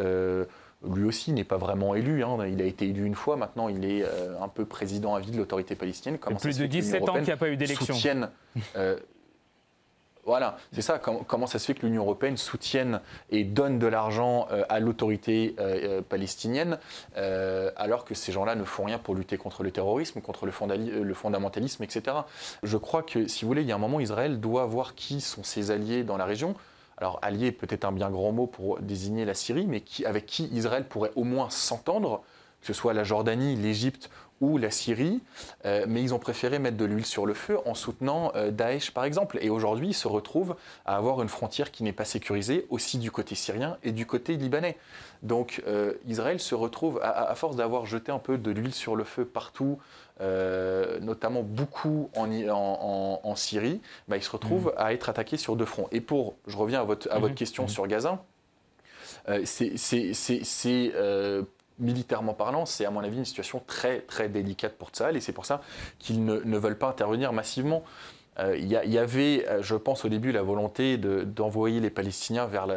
lui 0.83 1.05
aussi 1.05 1.33
n'est 1.33 1.45
pas 1.45 1.59
vraiment 1.59 1.95
élu. 1.95 2.25
Hein. 2.25 2.39
Il 2.47 2.63
a 2.63 2.65
été 2.65 2.89
élu 2.89 3.05
une 3.05 3.15
fois, 3.15 3.37
maintenant 3.37 3.69
il 3.69 3.85
est 3.85 4.05
un 4.41 4.49
peu 4.49 4.65
président 4.65 5.15
à 5.15 5.21
vie 5.21 5.31
de 5.31 5.37
l'autorité 5.37 5.75
palestinienne. 5.75 6.19
Comment 6.19 6.39
plus 6.39 6.59
de 6.59 6.67
17 6.67 7.09
ans 7.09 7.15
qu'il 7.15 7.25
n'y 7.25 7.31
a 7.31 7.37
pas 7.37 7.49
eu 7.49 7.57
d'élection. 7.57 7.95
Voilà, 10.27 10.59
c'est 10.73 10.83
ça. 10.83 10.99
Comment, 10.99 11.47
ça 11.47 11.59
se 11.59 11.65
fait 11.65 11.75
que 11.75 11.87
l'Union 11.87 12.03
européenne 12.03 12.37
soutienne 12.37 13.01
et 13.31 13.43
donne 13.43 13.79
de 13.79 13.87
l'argent 13.87 14.49
euh, 14.51 14.65
à 14.69 14.79
l'autorité 14.79 15.55
euh, 15.59 15.99
euh, 15.99 16.03
palestinienne 16.03 16.79
alors 17.77 18.05
que 18.05 18.15
ces 18.15 18.33
gens-là 18.33 18.55
ne 18.55 18.65
font 18.65 18.85
rien 18.85 18.99
pour 18.99 19.15
lutter 19.15 19.37
contre 19.37 19.63
le 19.63 19.71
terrorisme, 19.71 20.21
contre 20.21 20.47
le, 20.47 21.15
fondamentalisme, 21.15 21.83
etc. 21.83 22.19
Je 22.63 22.77
crois 22.77 23.03
que, 23.03 23.27
si 23.27 23.45
vous 23.45 23.49
voulez, 23.49 23.63
il 23.63 23.69
y 23.69 23.73
a 23.73 23.75
un 23.75 23.79
moment, 23.79 24.01
Israël 24.01 24.41
doit 24.41 24.67
voir 24.67 24.95
qui 24.95 25.21
sont 25.21 25.43
ses 25.43 25.71
alliés 25.71 26.05
dans 26.05 26.17
la 26.17 26.25
région. 26.25 26.55
Alors, 26.99 27.19
allié 27.23 27.53
peut-être 27.53 27.85
un 27.85 27.93
bien 27.93 28.11
grand 28.11 28.33
mot 28.33 28.47
pour 28.47 28.81
désigner 28.81 29.25
la 29.25 29.35
Syrie, 29.35 29.67
mais 29.67 29.83
avec 30.05 30.27
qui 30.27 30.45
Israël 30.53 30.85
pourrait 30.85 31.13
au 31.17 31.25
moins 31.25 31.49
s'entendre, 31.51 32.23
que 32.61 32.67
ce 32.67 32.73
soit 32.73 32.93
la 32.93 33.05
Jordanie, 33.05 33.57
l'Égypte 33.57 34.11
ou 34.41 34.57
la 34.57 34.71
Syrie, 34.71 35.21
euh, 35.67 35.85
mais 35.87 36.03
ils 36.03 36.15
ont 36.15 36.19
préféré 36.19 36.59
mettre 36.59 36.77
de 36.77 36.85
l'huile 36.85 37.05
sur 37.05 37.27
le 37.27 37.35
feu 37.35 37.59
en 37.67 37.75
soutenant 37.75 38.33
euh, 38.35 38.51
Daesh 38.51 38.91
par 38.91 39.05
exemple. 39.05 39.39
Et 39.43 39.51
aujourd'hui, 39.51 39.89
ils 39.89 39.95
se 39.95 40.09
retrouvent 40.09 40.57
à 40.87 40.97
avoir 40.97 41.21
une 41.23 41.29
frontière 41.29 41.71
qui 41.71 41.83
n'est 41.83 41.93
pas 41.93 42.07
sécurisée 42.07 42.67
aussi 42.71 42.99
du 42.99 43.11
côté 43.11 43.35
syrien 43.35 43.77
et 43.83 43.93
du 43.93 44.07
côté 44.07 44.37
libanais. 44.37 44.79
Donc 45.23 45.63
euh, 45.67 45.93
Israël 46.07 46.41
se 46.41 46.55
retrouve, 46.55 47.01
à, 47.03 47.35
force 47.35 47.57
d'avoir 47.57 47.85
jeté 47.85 48.11
un 48.11 48.19
peu 48.19 48.39
de 48.39 48.51
l'huile 48.51 48.75
sur 48.75 48.97
le 48.97 49.05
feu 49.05 49.25
partout, 49.25 49.79
notamment 51.01 51.43
beaucoup 51.43 52.11
en, 52.15 52.29
en, 53.25 53.37
Syrie, 53.37 53.81
bah, 54.07 54.19
il 54.19 54.23
se 54.23 54.31
retrouve 54.31 54.67
mmh. 54.67 54.81
à 54.81 54.93
être 54.93 55.09
attaqué 55.09 55.39
sur 55.39 55.57
deux 55.57 55.65
fronts. 55.65 55.89
Et 55.93 56.03
pour, 56.03 56.35
je 56.47 56.59
reviens 56.59 56.81
à 56.81 56.85
votre, 56.85 57.11
à 57.11 57.19
votre 57.19 57.33
mmh. 57.33 57.37
question 57.37 57.65
mmh. 57.65 57.69
sur 57.69 57.87
Gaza, 57.87 58.23
c'est 59.45 60.93
militairement 61.81 62.35
parlant, 62.35 62.67
c'est 62.67 62.85
à 62.85 62.91
mon 62.91 63.01
avis 63.01 63.19
une 63.19 63.25
situation 63.25 63.63
très 63.67 64.01
très 64.01 64.29
délicate 64.29 64.75
pour 64.77 64.91
Tsahal 64.91 65.17
et 65.17 65.21
c'est 65.21 65.33
pour 65.33 65.47
ça 65.47 65.61
qu'ils 65.99 66.25
ne, 66.25 66.59
veulent 66.59 66.79
pas 66.79 66.89
intervenir 66.89 67.33
massivement. 67.33 67.83
Euh, 68.39 68.57
il 68.57 68.69
y, 68.69 68.99
avait, 68.99 69.47
euh, 69.49 69.61
je 69.61 69.75
pense, 69.75 70.05
au 70.05 70.09
début 70.09 70.33
la 70.33 70.43
volonté 70.43 70.97
d'envoyer 70.97 71.81
les 71.81 71.91
Palestiniens 71.91 72.47
vers, 72.47 72.69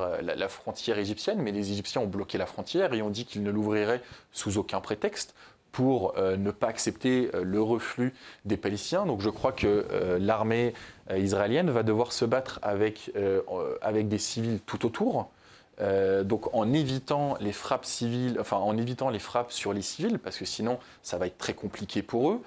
euh, 0.00 0.20
la, 0.22 0.48
frontière 0.48 0.98
égyptienne, 0.98 1.40
mais 1.40 1.50
les 1.50 1.72
Égyptiens 1.72 2.02
ont 2.02 2.06
bloqué 2.06 2.38
la 2.38 2.46
frontière 2.46 2.92
et 2.92 3.02
ont 3.02 3.10
dit 3.10 3.24
qu'ils 3.24 3.42
ne 3.42 3.50
l'ouvriraient 3.50 4.02
sous 4.32 4.58
aucun 4.58 4.80
prétexte 4.80 5.34
pour 5.72 6.14
ne 6.16 6.50
pas 6.50 6.68
accepter 6.68 7.30
le 7.34 7.60
reflux 7.60 8.14
des 8.46 8.56
Palestiniens. 8.56 9.04
Donc 9.04 9.20
je 9.20 9.28
crois 9.28 9.52
que 9.52 10.16
l'armée 10.18 10.72
israélienne 11.14 11.70
va 11.70 11.82
devoir 11.82 12.12
se 12.12 12.24
battre 12.24 12.58
avec 12.62 13.12
des 13.14 14.18
civils 14.18 14.60
tout 14.64 14.86
autour. 14.86 15.30
Euh, 15.80 16.24
donc 16.24 16.54
en 16.54 16.72
évitant 16.72 17.36
les 17.40 17.52
frappes 17.52 17.84
civiles, 17.84 18.38
enfin 18.40 18.56
en 18.56 18.76
évitant 18.76 19.10
les 19.10 19.18
frappes 19.18 19.52
sur 19.52 19.72
les 19.72 19.82
civils, 19.82 20.18
parce 20.18 20.36
que 20.36 20.44
sinon 20.44 20.78
ça 21.02 21.18
va 21.18 21.26
être 21.26 21.38
très 21.38 21.54
compliqué 21.54 22.02
pour 22.02 22.30
eux. 22.30 22.42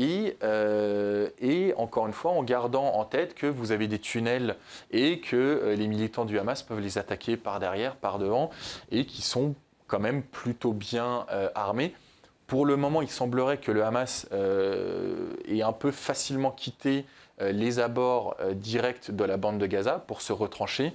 Et, 0.00 0.36
euh, 0.44 1.28
encore 1.76 2.06
une 2.06 2.12
fois, 2.12 2.30
en 2.30 2.44
gardant 2.44 2.94
en 2.94 3.04
tête 3.04 3.34
que 3.34 3.48
vous 3.48 3.72
avez 3.72 3.88
des 3.88 3.98
tunnels 3.98 4.54
et 4.92 5.18
que 5.18 5.34
euh, 5.34 5.74
les 5.74 5.88
militants 5.88 6.24
du 6.24 6.38
Hamas 6.38 6.62
peuvent 6.62 6.78
les 6.78 6.98
attaquer 6.98 7.36
par 7.36 7.58
derrière, 7.58 7.96
par 7.96 8.20
devant, 8.20 8.50
et 8.92 9.06
qui 9.06 9.22
sont 9.22 9.56
quand 9.88 9.98
même 9.98 10.22
plutôt 10.22 10.72
bien 10.72 11.24
armés. 11.54 11.94
Pour 12.46 12.66
le 12.66 12.76
moment, 12.76 13.00
il 13.00 13.08
semblerait 13.08 13.56
que 13.56 13.72
le 13.72 13.82
Hamas 13.82 14.28
ait 14.30 15.62
un 15.62 15.72
peu 15.72 15.90
facilement 15.90 16.50
quitté 16.50 17.06
les 17.40 17.78
abords 17.78 18.36
euh, 18.40 18.54
directs 18.54 19.10
de 19.10 19.24
la 19.24 19.36
bande 19.36 19.58
de 19.58 19.66
Gaza 19.66 20.02
pour 20.06 20.22
se 20.22 20.32
retrancher. 20.32 20.92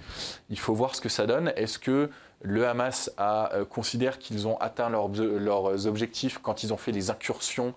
Il 0.50 0.60
faut 0.60 0.74
voir 0.74 0.96
ce 0.96 1.02
que 1.02 1.10
ça 1.10 1.26
donne. 1.26 1.54
Est-ce 1.56 1.80
que 1.80 2.10
le 2.42 2.68
Hamas 2.68 3.12
euh, 3.20 3.66
considère 3.66 4.20
qu'ils 4.20 4.48
ont 4.48 4.58
atteint 4.58 4.90
leurs, 4.90 5.88
objectifs 5.88 6.40
quand 6.40 6.64
ils 6.64 6.74
ont 6.74 6.78
fait 6.78 6.92
les 6.92 7.10
incursions 7.10 7.74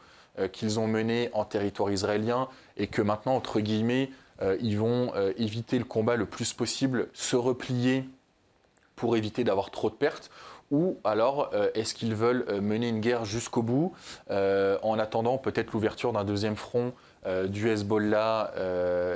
qu'ils 0.52 0.78
ont 0.78 0.86
menées 0.86 1.30
en 1.32 1.46
territoire 1.46 1.90
israélien 1.90 2.48
et 2.76 2.88
que 2.88 3.00
maintenant, 3.00 3.34
entre 3.36 3.58
guillemets, 3.60 4.10
ils 4.60 4.78
vont 4.78 5.14
éviter 5.38 5.78
le 5.78 5.86
combat 5.86 6.16
le 6.16 6.26
plus 6.26 6.52
possible, 6.52 7.08
se 7.14 7.36
replier 7.36 8.04
pour 8.96 9.16
éviter 9.16 9.44
d'avoir 9.44 9.70
trop 9.70 9.88
de 9.88 9.94
pertes? 9.94 10.30
Ou 10.70 10.98
alors 11.04 11.52
est-ce 11.72 11.94
qu'ils 11.94 12.14
veulent 12.14 12.44
mener 12.60 12.90
une 12.90 13.00
guerre 13.00 13.24
jusqu'au 13.24 13.62
bout 13.62 13.94
en 14.28 14.98
attendant 14.98 15.38
peut-être 15.38 15.72
l'ouverture 15.72 16.12
d'un 16.12 16.24
deuxième 16.24 16.56
front 16.56 16.92
du 17.48 17.68
Hezbollah 17.68 18.52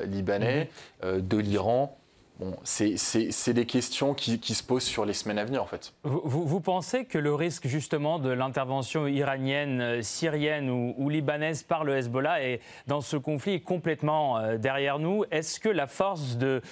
libanais, 0.07 0.69
mhm. 1.03 1.21
de 1.21 1.37
l'Iran 1.39 1.97
Bon, 2.41 2.57
c'est 2.65 3.53
des 3.53 3.67
questions 3.67 4.15
qui, 4.15 4.55
se 4.55 4.63
posent 4.63 4.85
sur 4.85 5.05
les 5.05 5.13
semaines 5.13 5.39
à 5.39 5.45
venir, 5.45 5.63
en 5.63 5.67
fait. 5.67 5.93
Vous, 6.05 6.61
pensez 6.61 7.05
que 7.05 7.19
le 7.19 7.35
risque, 7.35 7.67
justement, 7.67 8.19
de 8.19 8.31
l'intervention 8.31 9.07
iranienne, 9.07 9.83
euh, 9.83 10.03
syrienne 10.03 10.71
ou, 10.71 11.09
libanaise 11.11 11.63
par 11.63 11.85
le 11.85 11.99
Hezbollah 11.99 12.43
est, 12.43 12.63
dans 12.87 13.03
ce 13.03 13.19
conflit 13.19 13.55
est 13.55 13.61
complètement 13.61 14.39
euh, 14.39 14.57
derrière 14.57 14.99
nous? 14.99 15.25
Est-ce 15.31 15.61
que 15.61 15.69
la 15.69 15.87
force 15.87 16.39
de 16.39 16.63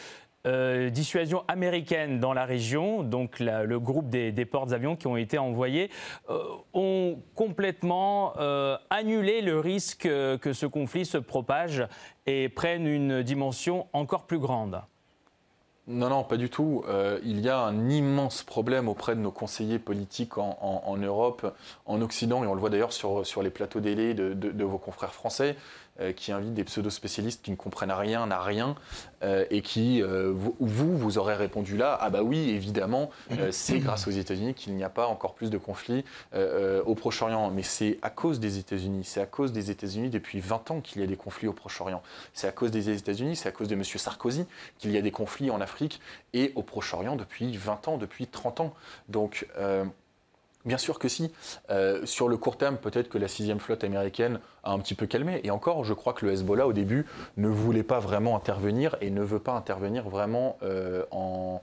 euh, 0.48 0.90
dissuasion 0.90 1.44
américaine 1.48 2.20
dans 2.20 2.32
la 2.32 2.44
région, 2.44 3.02
donc 3.02 3.38
le 3.40 3.78
groupe 3.78 4.08
des, 4.08 4.32
portes-avions 4.44 4.96
qui 4.96 5.06
ont 5.06 5.16
été 5.16 5.38
envoyés, 5.38 5.90
ont 6.72 7.18
complètement 7.34 8.32
annulé 8.90 9.42
le 9.42 9.60
risque 9.60 10.02
que 10.02 10.52
ce 10.52 10.66
conflit 10.66 11.04
se 11.04 11.18
propage 11.18 11.86
et 12.26 12.48
prenne 12.48 12.86
une 12.86 13.22
dimension 13.22 13.86
encore 13.92 14.26
plus 14.26 14.38
grande 14.38 14.80
non, 15.88 16.10
non, 16.10 16.22
pas 16.22 16.36
du 16.36 16.50
tout. 16.50 16.84
Euh, 16.86 17.18
il 17.24 17.40
y 17.40 17.48
a 17.48 17.60
un 17.60 17.88
immense 17.88 18.42
problème 18.42 18.88
auprès 18.88 19.14
de 19.14 19.20
nos 19.20 19.30
conseillers 19.30 19.78
politiques 19.78 20.36
en, 20.36 20.96
Europe, 20.98 21.54
en 21.86 22.02
Occident, 22.02 22.44
et 22.44 22.46
on 22.46 22.52
le 22.52 22.60
voit 22.60 22.68
d'ailleurs 22.68 22.92
sur, 22.92 23.42
les 23.42 23.48
plateaux 23.48 23.80
délais 23.80 24.12
de, 24.12 24.64
vos 24.64 24.76
confrères 24.76 25.14
français. 25.14 25.56
Euh, 26.00 26.12
qui 26.12 26.30
invite 26.30 26.54
des 26.54 26.62
pseudo-spécialistes 26.62 27.42
qui 27.42 27.50
ne 27.50 27.56
comprennent 27.56 27.90
rien 27.90 28.30
à 28.30 28.40
rien 28.40 28.76
euh, 29.24 29.44
et 29.50 29.62
qui, 29.62 30.00
euh, 30.00 30.32
vous, 30.32 30.54
vous 30.96 31.18
aurez 31.18 31.34
répondu 31.34 31.76
là, 31.76 31.98
ah 32.00 32.08
bah 32.08 32.22
oui, 32.22 32.50
évidemment, 32.50 33.10
c'est 33.50 33.80
grâce 33.80 34.06
aux 34.06 34.12
États-Unis 34.12 34.54
qu'il 34.54 34.74
n'y 34.76 34.84
a 34.84 34.90
pas 34.90 35.08
encore 35.08 35.34
plus 35.34 35.50
de 35.50 35.58
conflits 35.58 36.04
au 36.34 36.94
Proche-Orient. 36.94 37.50
Mais 37.50 37.64
c'est 37.64 37.98
à 38.02 38.10
cause 38.10 38.38
des 38.38 38.58
États-Unis, 38.58 39.02
c'est 39.02 39.20
à 39.20 39.26
cause 39.26 39.50
des 39.50 39.72
États-Unis 39.72 40.08
depuis 40.08 40.38
20 40.38 40.70
ans 40.70 40.80
qu'il 40.80 41.00
y 41.00 41.04
a 41.04 41.08
des 41.08 41.16
conflits 41.16 41.48
au 41.48 41.52
Proche-Orient. 41.52 42.02
C'est 42.32 42.46
à 42.46 42.52
cause 42.52 42.70
des 42.70 42.90
États-Unis, 42.90 43.34
c'est 43.34 43.48
à 43.48 43.52
cause 43.52 43.66
de 43.66 43.74
M. 43.74 43.82
Sarkozy 43.82 44.46
qu'il 44.78 44.92
y 44.92 44.98
a 44.98 45.02
des 45.02 45.10
conflits 45.10 45.50
en 45.50 45.60
Afrique 45.60 46.00
et 46.32 46.52
au 46.54 46.62
Proche-Orient 46.62 47.16
depuis 47.16 47.56
20 47.56 47.88
ans, 47.88 47.98
depuis 47.98 48.28
30 48.28 48.60
ans. 48.60 48.74
Donc, 49.08 49.48
Bien 50.68 50.76
sûr 50.76 50.98
que 50.98 51.08
si. 51.08 51.32
Euh, 51.70 52.04
sur 52.04 52.28
le 52.28 52.36
court 52.36 52.58
terme, 52.58 52.76
peut-être 52.76 53.08
que 53.08 53.16
la 53.16 53.26
sixième 53.26 53.58
flotte 53.58 53.84
américaine 53.84 54.38
a 54.64 54.72
un 54.72 54.78
petit 54.78 54.94
peu 54.94 55.06
calmé. 55.06 55.40
Et 55.42 55.50
encore, 55.50 55.82
je 55.82 55.94
crois 55.94 56.12
que 56.12 56.26
le 56.26 56.32
Hezbollah, 56.32 56.66
au 56.66 56.74
début, 56.74 57.06
ne 57.38 57.48
voulait 57.48 57.82
pas 57.82 58.00
vraiment 58.00 58.36
intervenir 58.36 58.94
et 59.00 59.08
ne 59.08 59.22
veut 59.22 59.38
pas 59.38 59.52
intervenir 59.52 60.10
vraiment 60.10 60.58
euh, 60.62 61.04
en, 61.10 61.62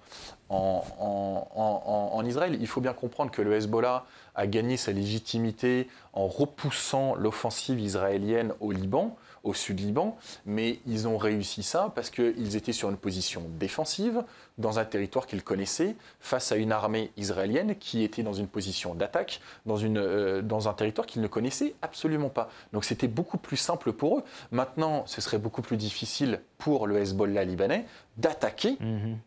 en, 0.49 2.25
Israël. 2.25 2.57
Il 2.59 2.65
faut 2.65 2.81
bien 2.81 2.93
comprendre 2.93 3.29
que 3.29 3.43
le 3.43 3.53
Hezbollah 3.53 4.05
a 4.33 4.47
gagné 4.47 4.75
sa 4.75 4.91
légitimité 4.91 5.87
en 6.13 6.25
repoussant 6.25 7.13
l'offensive 7.13 7.79
israélienne 7.79 8.53
au 8.59 8.71
Liban 8.71 9.15
au 9.45 9.53
sud 9.53 9.79
Liban, 9.79 10.17
mais 10.45 10.79
ils 10.85 11.07
ont 11.07 11.17
réussi 11.17 11.63
ça 11.63 11.91
parce 11.95 12.09
qu'ils 12.09 12.55
étaient 12.57 12.73
sur 12.73 12.89
une 12.89 12.97
position 12.97 13.43
défensive, 13.57 14.23
dans 14.57 14.79
un 14.79 14.85
territoire 14.85 15.27
qu'ils 15.27 15.43
connaissaient, 15.43 15.95
face 16.19 16.51
à 16.51 16.57
une 16.57 16.71
armée 16.71 17.11
israélienne 17.15 17.75
qui 17.75 18.03
était 18.03 18.23
dans 18.23 18.33
une 18.33 18.47
position 18.47 18.95
d'attaque, 18.95 19.39
dans, 19.65 19.77
euh, 19.81 20.41
dans 20.41 20.67
un 20.67 20.73
territoire 20.73 21.07
qu'ils 21.07 21.21
ne 21.21 21.27
connaissaient 21.27 21.75
absolument 21.81 22.29
pas. 22.29 22.49
Donc 22.73 22.83
c'était 22.83 23.07
beaucoup 23.07 23.37
plus 23.37 23.57
simple 23.57 23.93
pour 23.93 24.17
eux. 24.17 24.23
Maintenant, 24.51 25.03
ce 25.05 25.21
serait 25.21 25.37
beaucoup 25.37 25.61
plus 25.61 25.77
difficile 25.77 26.41
pour 26.57 26.87
le 26.87 26.97
Hezbollah 26.97 27.45
libanais 27.45 27.85
d'attaquer. 28.17 28.77
Mhm. 28.79 29.17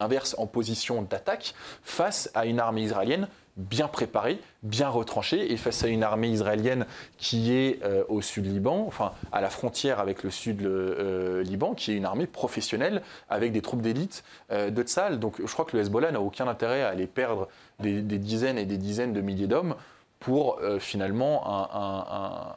inverse 0.00 0.34
en 0.38 0.46
position 0.46 1.02
d'attaque 1.02 1.54
face 1.82 2.28
à 2.34 2.46
une 2.46 2.58
armée 2.58 2.82
israélienne 2.82 3.28
bien 3.56 3.86
préparé, 3.86 4.40
bien 4.62 4.88
retranché, 4.88 5.52
et 5.52 5.56
face 5.56 5.84
à 5.84 5.88
une 5.88 6.02
armée 6.02 6.28
israélienne 6.28 6.86
qui 7.18 7.52
est 7.52 7.82
euh, 7.84 8.02
au 8.08 8.20
sud 8.20 8.46
Liban, 8.46 8.84
enfin 8.86 9.12
à 9.30 9.40
la 9.40 9.50
frontière 9.50 10.00
avec 10.00 10.22
le 10.24 10.30
sud 10.30 10.62
euh, 10.62 11.42
Liban, 11.42 11.74
qui 11.74 11.92
est 11.92 11.96
une 11.96 12.04
armée 12.04 12.26
professionnelle 12.26 13.02
avec 13.28 13.52
des 13.52 13.62
troupes 13.62 13.82
d'élite 13.82 14.24
euh, 14.50 14.70
de 14.70 14.82
Tzal. 14.82 15.20
Donc 15.20 15.40
je 15.44 15.52
crois 15.52 15.64
que 15.64 15.76
le 15.76 15.82
Hezbollah 15.82 16.10
n'a 16.10 16.20
aucun 16.20 16.48
intérêt 16.48 16.82
à 16.82 16.88
aller 16.88 17.06
perdre 17.06 17.48
des, 17.78 18.02
dizaines 18.02 18.58
et 18.58 18.66
des 18.66 18.78
dizaines 18.78 19.12
de 19.12 19.20
milliers 19.20 19.46
d'hommes 19.46 19.76
pour 20.20 20.58
finalement 20.78 21.42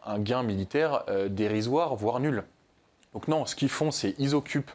un, 0.05 0.19
gain 0.19 0.41
militaire 0.41 1.03
dérisoire, 1.29 1.95
voire 1.95 2.21
nul. 2.21 2.43
Donc 3.13 3.27
non, 3.27 3.45
ce 3.45 3.55
qu'ils 3.57 3.67
font, 3.67 3.91
c'est 3.91 4.15
ils 4.19 4.35
occupent 4.35 4.71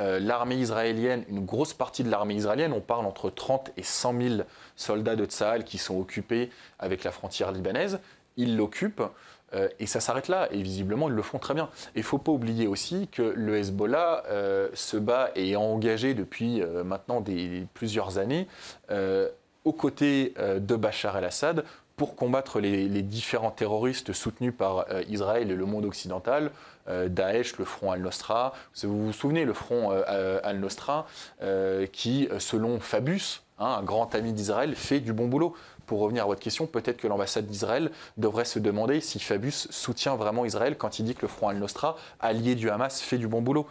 euh, 0.00 0.18
l'armée 0.18 0.56
israélienne, 0.56 1.24
une 1.28 1.44
grosse 1.44 1.74
partie 1.74 2.02
de 2.02 2.10
l'armée 2.10 2.34
israélienne, 2.34 2.72
on 2.72 2.80
parle 2.80 3.04
entre 3.04 3.28
30 3.28 3.72
et 3.76 3.82
100 3.82 4.20
000 4.20 4.34
soldats 4.74 5.16
de 5.16 5.24
Tsahal 5.26 5.64
qui 5.64 5.78
sont 5.78 5.98
occupés 5.98 6.50
avec 6.78 7.04
la 7.04 7.10
frontière 7.10 7.52
libanaise, 7.52 8.00
ils 8.36 8.56
l'occupent. 8.56 9.02
Euh, 9.54 9.68
et 9.78 9.86
ça 9.86 10.00
s'arrête 10.00 10.28
là, 10.28 10.48
et 10.50 10.62
visiblement 10.62 11.10
ils 11.10 11.14
le 11.14 11.20
font 11.22 11.38
très 11.38 11.52
bien. 11.52 11.68
Et 11.94 11.98
il 11.98 12.02
faut 12.02 12.16
pas 12.16 12.32
oublier 12.32 12.66
aussi 12.66 13.08
que 13.08 13.20
le 13.20 13.58
Hezbollah 13.58 14.24
euh, 14.28 14.70
se 14.72 14.96
bat 14.96 15.30
et 15.36 15.50
est 15.50 15.56
engagé 15.56 16.14
depuis 16.14 16.62
maintenant 16.84 17.22
plusieurs 17.74 18.16
années 18.16 18.48
aux 19.64 19.72
côtés 19.72 20.34
de 20.38 20.76
Bachar 20.76 21.18
el-Assad 21.18 21.64
pour 21.96 22.16
combattre 22.16 22.60
les, 22.60 23.02
différents 23.02 23.50
terroristes 23.50 24.12
soutenus 24.12 24.54
par 24.56 24.86
Israël 25.08 25.50
et 25.50 25.54
le 25.54 25.66
monde 25.66 25.84
occidental, 25.84 26.50
euh, 26.88 27.08
Daesh, 27.08 27.58
le 27.58 27.64
front 27.64 27.92
Al-Nosra. 27.92 28.52
Vous 28.82 29.06
vous 29.06 29.12
souvenez, 29.12 29.44
le 29.44 29.52
front 29.52 29.92
euh, 29.92 30.40
Al-Nosra, 30.42 31.06
euh, 31.42 31.86
qui, 31.86 32.28
selon 32.38 32.80
Fabius, 32.80 33.42
hein, 33.58 33.76
un 33.78 33.82
grand 33.82 34.14
ami 34.14 34.32
d'Israël, 34.32 34.74
fait 34.74 35.00
du 35.00 35.12
bon 35.12 35.28
boulot. 35.28 35.54
Pour 35.86 36.00
revenir 36.00 36.24
à 36.24 36.26
votre 36.26 36.40
question, 36.40 36.66
peut-être 36.66 36.96
que 36.96 37.06
l'ambassade 37.06 37.46
d'Israël 37.46 37.90
devrait 38.16 38.44
se 38.44 38.58
demander 38.58 39.00
si 39.00 39.18
Fabius 39.18 39.68
soutient 39.70 40.16
vraiment 40.16 40.44
Israël 40.44 40.76
quand 40.76 40.98
il 40.98 41.04
dit 41.04 41.14
que 41.14 41.22
le 41.22 41.28
front 41.28 41.48
Al-Nosra, 41.48 41.96
allié 42.20 42.54
du 42.54 42.70
Hamas, 42.70 43.00
fait 43.00 43.18
du 43.18 43.28
bon 43.28 43.42
boulot. 43.42 43.66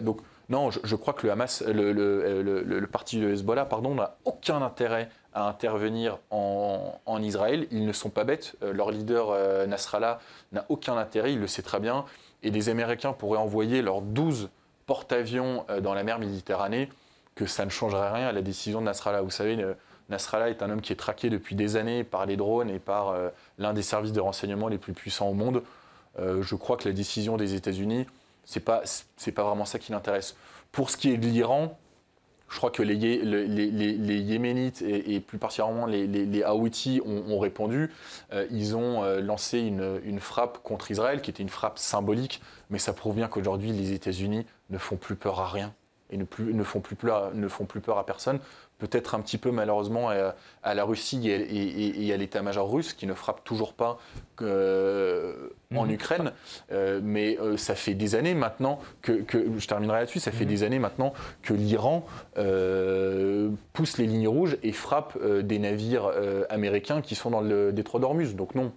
donc, 0.00 0.20
non, 0.50 0.70
je, 0.70 0.96
crois 0.96 1.14
que 1.14 1.26
le 1.26 1.32
Hamas, 1.32 1.62
le, 1.66 2.86
parti 2.92 3.18
de 3.18 3.30
Hezbollah, 3.30 3.64
pardon, 3.64 3.94
n'a 3.94 4.16
aucun 4.24 4.60
intérêt 4.60 5.08
à 5.34 5.48
intervenir 5.48 6.18
en, 6.30 7.20
Israël. 7.20 7.66
Ils 7.70 7.86
ne 7.86 7.92
sont 7.92 8.10
pas 8.10 8.24
bêtes. 8.24 8.56
leur 8.62 8.90
leader 8.90 9.66
Nasrallah 9.66 10.20
n'a 10.52 10.64
aucun 10.68 10.96
intérêt, 10.96 11.32
il 11.32 11.40
le 11.40 11.46
sait 11.46 11.62
très 11.62 11.80
bien 11.80 12.04
et 12.44 12.50
les 12.50 12.68
Américains 12.68 13.12
pourraient 13.12 13.38
envoyer 13.38 13.82
leurs 13.82 14.02
12 14.02 14.50
porte-avions 14.86 15.64
euh, 15.70 15.80
dans 15.80 15.94
la 15.94 16.04
mer 16.04 16.18
Méditerranée, 16.18 16.90
que 17.34 17.46
ça 17.46 17.64
ne 17.64 17.70
changerait 17.70 18.12
rien 18.12 18.28
à 18.28 18.32
la 18.32 18.42
décision 18.42 18.80
de 18.80 18.84
Nasrallah. 18.84 19.22
Vous 19.22 19.30
savez, 19.30 19.60
euh, 19.60 19.74
Nasrallah 20.10 20.50
est 20.50 20.62
un 20.62 20.70
homme 20.70 20.82
qui 20.82 20.92
est 20.92 20.96
traqué 20.96 21.30
depuis 21.30 21.56
des 21.56 21.76
années 21.76 22.04
par 22.04 22.26
les 22.26 22.36
drones 22.36 22.70
et 22.70 22.78
par 22.78 23.08
euh, 23.08 23.30
l'un 23.58 23.72
des 23.72 23.82
services 23.82 24.12
de 24.12 24.20
renseignement 24.20 24.68
les 24.68 24.78
plus 24.78 24.92
puissants 24.92 25.28
au 25.28 25.34
monde. 25.34 25.62
je 26.18 26.54
crois 26.54 26.76
que 26.76 26.88
la 26.88 26.94
décision 26.94 27.36
des 27.36 27.54
États-Unis, 27.54 28.06
c'est 28.44 28.60
pas 28.60 28.82
pas 29.34 29.42
vraiment 29.42 29.64
ça 29.64 29.80
qui 29.80 29.90
l'intéresse. 29.90 30.36
Pour 30.70 30.90
ce 30.90 30.96
qui 30.96 31.10
est 31.10 31.16
de 31.16 31.26
l'Iran, 31.26 31.76
je 32.54 32.58
crois 32.60 32.70
que 32.70 32.84
les, 32.84 32.94
Yéménites 32.94 34.80
et, 34.82 35.18
plus 35.18 35.38
particulièrement 35.38 35.86
les, 35.86 36.06
les 36.06 36.44
ont, 36.44 37.38
répondu. 37.40 37.90
Euh, 38.32 38.46
ils 38.52 38.76
ont 38.76 39.02
euh, 39.02 39.20
lancé 39.20 39.58
une, 39.58 40.20
frappe 40.20 40.62
contre 40.62 40.92
Israël 40.92 41.20
qui 41.20 41.30
était 41.30 41.42
une 41.42 41.48
frappe 41.48 41.80
symbolique, 41.80 42.40
mais 42.70 42.78
ça 42.78 42.92
prouve 42.92 43.16
bien 43.16 43.26
qu'aujourd'hui 43.26 43.72
les 43.72 43.92
États-Unis 43.92 44.46
ne 44.70 44.78
font 44.78 44.94
plus 44.94 45.16
peur 45.16 45.40
à 45.40 45.48
rien 45.48 45.74
et 46.14 46.16
ne, 46.16 46.24
plus, 46.24 46.54
ne, 46.54 46.62
font, 46.62 46.80
plus 46.80 46.96
peur, 46.96 47.34
ne 47.34 47.48
font 47.48 47.66
plus 47.66 47.80
peur 47.80 47.98
à 47.98 48.06
personne 48.06 48.38
peut-être 48.78 49.14
un 49.14 49.20
petit 49.20 49.38
peu 49.38 49.50
malheureusement 49.50 50.10
à, 50.62 50.74
la 50.74 50.84
Russie 50.84 51.28
et, 51.28 52.12
à 52.12 52.16
l'état-major 52.16 52.70
russe 52.70 52.92
qui 52.92 53.06
ne 53.06 53.14
frappe 53.14 53.44
toujours 53.44 53.72
pas 53.72 53.98
euh, 54.42 55.48
en 55.74 55.86
mhm. 55.86 55.92
Ukraine. 55.92 56.32
Euh, 56.72 57.00
mais 57.02 57.38
euh, 57.40 57.56
ça 57.56 57.74
fait 57.74 57.94
des 57.94 58.14
années 58.14 58.34
maintenant 58.34 58.80
que, 59.02 59.24
je 59.32 59.66
terminerai 59.66 60.00
là-dessus, 60.00 60.20
ça 60.20 60.32
fait 60.32 60.44
mhm. 60.44 60.50
des 60.50 60.62
années 60.64 60.78
maintenant 60.78 61.12
que 61.42 61.54
l'Iran 61.54 62.04
pousse 63.72 63.98
les 63.98 64.06
lignes 64.06 64.28
rouges 64.28 64.56
et 64.62 64.72
frappe 64.72 65.16
des 65.22 65.58
navires 65.58 66.10
américains 66.50 67.00
qui 67.00 67.14
sont 67.14 67.30
dans 67.30 67.40
le 67.40 67.72
détroit 67.72 68.00
d'Ormuz. 68.00 68.34
Donc 68.34 68.54
non, 68.54 68.72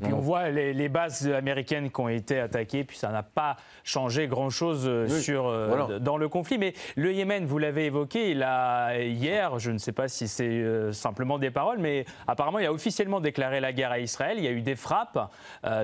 puis 0.00 0.12
on 0.12 0.18
voit 0.18 0.50
les, 0.50 0.88
bases 0.88 1.28
américaines 1.28 1.90
qui 1.90 2.00
ont 2.00 2.08
été 2.08 2.40
attaquées, 2.40 2.84
puis 2.84 2.96
ça 2.96 3.10
n'a 3.10 3.22
pas 3.22 3.56
changé 3.84 4.26
grand-chose 4.26 4.82
euh, 4.86 5.08
sur 5.08 5.46
euh, 5.46 5.98
dans 5.98 6.16
le 6.16 6.28
conflit. 6.28 6.58
Mais 6.58 6.74
le 6.96 7.12
Yémen, 7.12 7.44
vous 7.44 7.58
l'avez 7.58 7.86
évoqué, 7.86 8.30
il 8.30 8.42
a 8.42 8.98
hier, 8.98 9.58
je 9.58 9.70
ne 9.70 9.78
sais 9.78 9.92
pas 9.92 10.08
si 10.08 10.26
c'est 10.26 10.48
euh, 10.48 10.92
simplement 10.92 11.38
des 11.38 11.50
paroles, 11.50 11.78
mais 11.78 12.04
apparemment 12.26 12.58
il 12.58 12.66
a 12.66 12.72
officiellement 12.72 13.20
déclaré 13.20 13.60
la 13.60 13.72
guerre 13.72 13.92
à 13.92 13.98
Israël. 13.98 14.38
Il 14.38 14.44
y 14.44 14.48
a 14.48 14.52
eu 14.52 14.62
des 14.62 14.76
frappes 14.76 15.30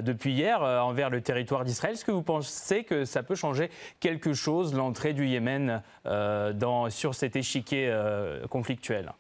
depuis 0.03 0.33
hier 0.33 0.63
envers 0.63 1.11
le 1.11 1.21
territoire 1.21 1.65
d'Israël. 1.65 1.95
Est-ce 1.95 2.05
que 2.05 2.13
vous 2.13 2.23
pensez 2.23 2.85
que 2.85 3.05
ça 3.05 3.23
peut 3.23 3.35
changer 3.35 3.71
quelque 4.01 4.33
chose 4.33 4.75
l'entrée 4.75 5.13
du 5.13 5.27
Yémen 5.27 5.83
dans, 6.05 6.91
sur 6.91 7.15
cet 7.15 7.37
échiquier 7.37 7.95
conflictuel? 8.51 9.13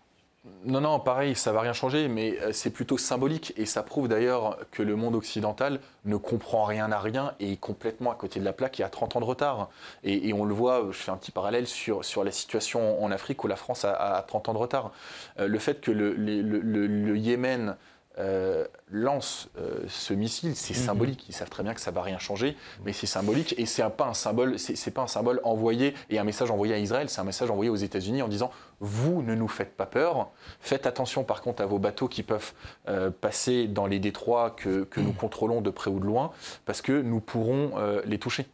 Non, 0.65 0.81
non, 0.81 0.99
pareil, 0.99 1.37
ça 1.37 1.53
va 1.53 1.61
rien 1.61 1.73
changer, 1.73 2.09
mais 2.09 2.39
euh, 2.41 2.53
c'est 2.53 2.71
plutôt 2.71 2.99
symbolique 2.99 3.53
et 3.57 3.67
ça 3.67 3.83
prouve 3.83 4.09
d'ailleurs 4.09 4.59
que 4.73 4.83
le 4.83 4.97
monde 4.97 5.15
occidental 5.15 5.81
ne 6.05 6.17
comprend 6.17 6.65
rien 6.65 6.91
à 6.91 6.99
rien 6.99 7.35
et 7.39 7.53
est 7.53 7.57
complètement 7.57 8.11
à 8.11 8.17
côté 8.17 8.41
de 8.41 8.45
la 8.45 8.53
plaque 8.53 8.81
et 8.81 8.83
a 8.83 8.89
30 8.89 9.17
ans 9.17 9.21
de 9.21 9.25
retard. 9.25 9.71
Et, 10.03 10.33
on 10.33 10.45
le 10.45 10.55
voit, 10.55 10.89
je 10.91 10.99
fais 10.99 11.13
un 11.13 11.17
petit 11.17 11.31
parallèle 11.31 11.67
sur, 11.67 12.03
la 12.25 12.33
situation 12.33 13.03
en 13.03 13.11
Afrique 13.13 13.45
où 13.45 13.47
la 13.47 13.57
France 13.57 13.85
a, 13.85 14.25
30 14.27 14.49
ans 14.49 14.53
de 14.55 14.59
retard. 14.59 14.91
Euh, 15.39 15.47
le 15.47 15.59
fait 15.59 15.81
que 15.81 15.93
le 15.93 17.17
Yémen 17.17 17.77
euh, 18.19 18.67
lance 18.91 19.51
euh, 19.59 19.81
ce 19.89 20.15
missile, 20.15 20.57
c'est 20.57 20.77
mhm. 20.77 20.85
symbolique. 20.85 21.29
Ils 21.29 21.35
savent 21.35 21.51
très 21.51 21.63
bien 21.63 21.75
que 21.75 21.81
ça 21.81 21.91
va 21.91 22.01
rien 22.03 22.19
changer, 22.19 22.57
mais 22.85 22.93
c'est 22.93 23.07
symbolique 23.07 23.55
et 23.59 23.67
c'est 23.67 23.87
pas 23.91 24.07
un 24.07 24.15
symbole. 24.15 24.59
C'est 24.59 24.91
pas 24.91 25.03
un 25.03 25.07
symbole 25.07 25.41
envoyé 25.45 25.95
et 26.09 26.19
un 26.19 26.25
message 26.25 26.51
envoyé 26.51 26.73
à 26.73 26.79
Israël. 26.79 27.11
C'est 27.11 27.21
un 27.21 27.25
message 27.25 27.51
envoyé 27.51 27.71
aux 27.71 27.77
États-Unis 27.77 28.23
en 28.23 28.29
disant 28.29 28.51
vous 28.81 29.23
ne 29.23 29.35
nous 29.35 29.49
faites 29.49 29.77
pas 29.77 29.87
peur. 29.87 30.31
Faites 30.61 30.87
attention 30.87 31.25
par 31.25 31.43
contre 31.43 31.63
à 31.63 31.67
vos 31.67 31.79
bateaux 31.79 32.09
qui 32.09 32.23
peuvent 32.23 32.53
euh, 32.89 33.11
passer 33.11 33.67
dans 33.67 33.87
les 33.87 33.99
détroits 33.99 34.51
que, 34.51 34.85
que, 34.85 35.01
nous 35.01 35.13
contrôlons 35.13 35.61
de 35.61 35.71
près 35.71 35.91
ou 35.91 36.01
de 36.01 36.07
loin, 36.07 36.31
parce 36.65 36.81
que 36.81 37.01
nous 37.01 37.21
pourrons 37.21 37.73
les 38.05 38.19
toucher. 38.19 38.47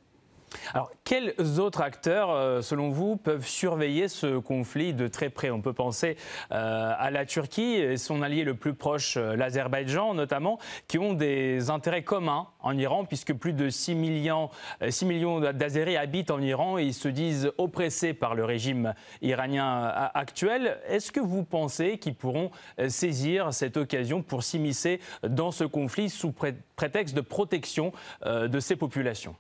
Alors, 0.75 0.91
quels 1.05 1.35
autres 1.59 1.83
acteurs, 1.83 2.31
euh, 2.31 2.63
selon 2.63 2.91
vous, 2.91 3.17
peuvent 3.17 3.47
surveiller 3.47 4.09
ce 4.09 4.39
conflit 4.39 4.95
de 4.95 5.09
très 5.09 5.31
près? 5.31 5.51
On 5.51 5.61
peut 5.61 5.73
penser 5.73 6.17
euh, 6.53 6.93
à 6.97 7.11
la 7.11 7.27
Turquie 7.27 7.75
et 7.75 7.97
son 7.97 8.23
allié 8.23 8.45
le 8.45 8.55
plus 8.55 8.75
proche, 8.75 9.17
euh, 9.17 9.37
l'Azerbaïdjan 9.37 10.15
notamment, 10.15 10.59
qui 10.89 10.99
ont 10.99 11.13
des 11.13 11.71
intérêts 11.71 12.03
communs 12.03 12.49
en 12.61 12.77
Iran, 12.79 13.05
puisque 13.05 13.35
plus 13.35 13.53
de 13.53 13.69
6 13.69 13.95
millions, 13.95 14.51
6 14.89 15.05
millions 15.05 15.41
d'Azéris 15.41 15.97
habitent 15.97 16.31
en 16.31 16.41
Iran 16.41 16.79
et 16.79 16.85
ils 16.85 16.95
se 16.95 17.09
disent 17.09 17.51
oppressés 17.59 18.15
par 18.15 18.35
le 18.35 18.45
régime 18.45 18.95
iranien 19.21 19.85
actuel. 20.15 20.79
Est-ce 20.87 21.13
que 21.13 21.21
vous 21.21 21.45
pensez 21.45 21.99
qu'ils 21.99 22.15
pourront 22.15 22.51
saisir 22.89 23.53
cette 23.53 23.77
occasion 23.77 24.23
pour 24.23 24.43
s'immiscer 24.43 25.01
dans 25.23 25.51
ce 25.51 25.65
conflit 25.65 26.09
sous 26.09 26.33
prétexte 26.77 27.15
de 27.15 27.21
protection 27.21 27.93
de 28.25 28.61
ces 28.61 28.77
populations? 28.77 29.35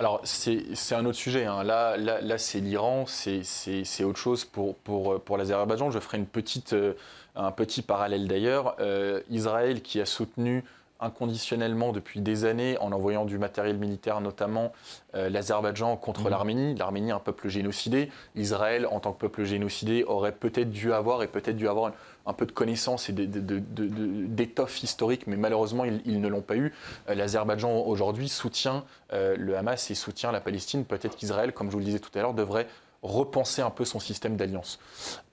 Alors, 0.00 0.22
c'est 0.24 0.94
un 0.94 1.04
autre 1.04 1.18
sujet. 1.18 1.44
Hein. 1.44 1.62
Là, 1.62 1.98
là, 1.98 2.38
c'est 2.38 2.58
l'Iran, 2.58 3.04
c'est 3.06 4.02
autre 4.02 4.18
chose 4.18 4.46
pour, 4.46 4.74
pour, 4.76 5.20
pour 5.20 5.36
l'Azerbaïdjan. 5.36 5.90
Je 5.90 5.98
ferai 5.98 6.16
une 6.16 6.24
petite, 6.24 6.72
euh, 6.72 6.94
un 7.36 7.52
petit 7.52 7.82
parallèle 7.82 8.26
d'ailleurs. 8.26 8.76
Euh, 8.80 9.20
Israël 9.28 9.82
qui 9.82 10.00
a 10.00 10.06
soutenu 10.06 10.64
inconditionnellement 11.00 11.92
depuis 11.92 12.20
des 12.20 12.46
années 12.46 12.78
en 12.78 12.92
envoyant 12.92 13.26
du 13.26 13.38
matériel 13.38 13.76
militaire, 13.76 14.22
notamment 14.22 14.72
euh, 15.14 15.28
l'Azerbaïdjan 15.28 15.98
contre 15.98 16.22
mmh. 16.24 16.30
l'Arménie. 16.30 16.74
L'Arménie, 16.76 17.10
un 17.10 17.18
peuple 17.18 17.48
génocidé. 17.48 18.10
Israël, 18.36 18.86
en 18.90 19.00
tant 19.00 19.12
que 19.12 19.18
peuple 19.18 19.44
génocidé, 19.44 20.04
aurait 20.04 20.32
peut-être 20.32 20.70
dû 20.70 20.94
avoir 20.94 21.22
et 21.22 21.26
peut-être 21.26 21.56
dû 21.56 21.68
avoir 21.68 21.92
un 22.26 22.32
peu 22.32 22.46
de 22.46 22.52
connaissances 22.52 23.08
et 23.08 23.12
d'étoffe 23.12 24.82
historique, 24.82 25.26
mais 25.26 25.36
malheureusement, 25.36 25.84
ils, 25.84 26.20
ne 26.20 26.28
l'ont 26.28 26.42
pas 26.42 26.56
eu. 26.56 26.72
Euh, 27.08 27.14
L'Azerbaïdjan, 27.14 27.84
aujourd'hui, 27.86 28.28
soutient 28.28 28.84
euh, 29.12 29.36
le 29.36 29.56
Hamas 29.56 29.90
et 29.90 29.94
soutient 29.94 30.32
la 30.32 30.40
Palestine. 30.40 30.84
Peut-être 30.84 31.16
qu'Israël, 31.16 31.52
comme 31.52 31.68
je 31.68 31.72
vous 31.72 31.78
le 31.78 31.84
disais 31.84 31.98
tout 31.98 32.10
à 32.14 32.22
l'heure, 32.22 32.34
devrait 32.34 32.66
repenser 33.02 33.62
un 33.62 33.70
peu 33.70 33.84
son 33.84 34.00
système 34.00 34.36
d'alliance. 34.36 34.78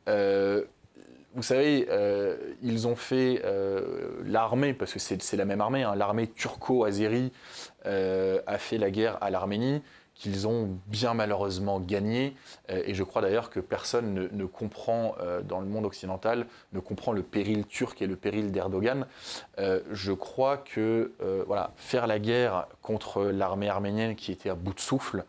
Euh, 0.08 0.64
vous 1.36 1.44
savez, 1.44 1.88
ils 2.64 2.88
ont 2.88 2.96
fait 2.96 3.44
l'armée, 4.26 4.74
parce 4.74 4.92
que 4.92 4.98
c'est 4.98 5.36
la 5.36 5.46
même 5.46 5.62
armée, 5.62 5.84
hein, 5.84 5.94
l'armée 5.94 6.26
turco-azérie 6.26 7.32
a 7.86 8.58
fait 8.58 8.80
la 8.80 8.90
guerre 8.90 9.20
à 9.22 9.30
l'Arménie 9.30 9.84
qu'ils 10.18 10.48
ont 10.48 10.78
bien 10.88 11.14
malheureusement 11.14 11.80
gagné. 11.80 12.36
Euh, 12.70 12.82
et 12.86 12.94
je 12.94 13.04
crois 13.04 13.22
d'ailleurs 13.22 13.50
que 13.50 13.60
personne 13.60 14.30
ne, 14.32 14.46
comprend 14.46 15.16
euh, 15.20 15.42
dans 15.42 15.60
le 15.60 15.68
monde 15.68 15.86
occidental, 15.86 16.48
ne 16.74 16.80
comprend 16.80 17.12
le 17.12 17.24
péril 17.24 17.66
turc 17.66 18.02
et 18.02 18.08
le 18.08 18.16
péril 18.16 18.52
d'Erdogan. 18.52 19.06
Euh, 19.60 19.82
je 19.92 20.12
crois 20.12 20.58
que 20.58 21.12
voilà, 21.46 21.72
faire 21.76 22.08
la 22.08 22.20
guerre 22.20 22.68
contre 22.82 23.24
l'armée 23.26 23.70
arménienne 23.70 24.16
qui 24.16 24.32
était 24.32 24.50
à 24.50 24.56
bout 24.56 24.74
de 24.74 24.80
souffle, 24.80 25.26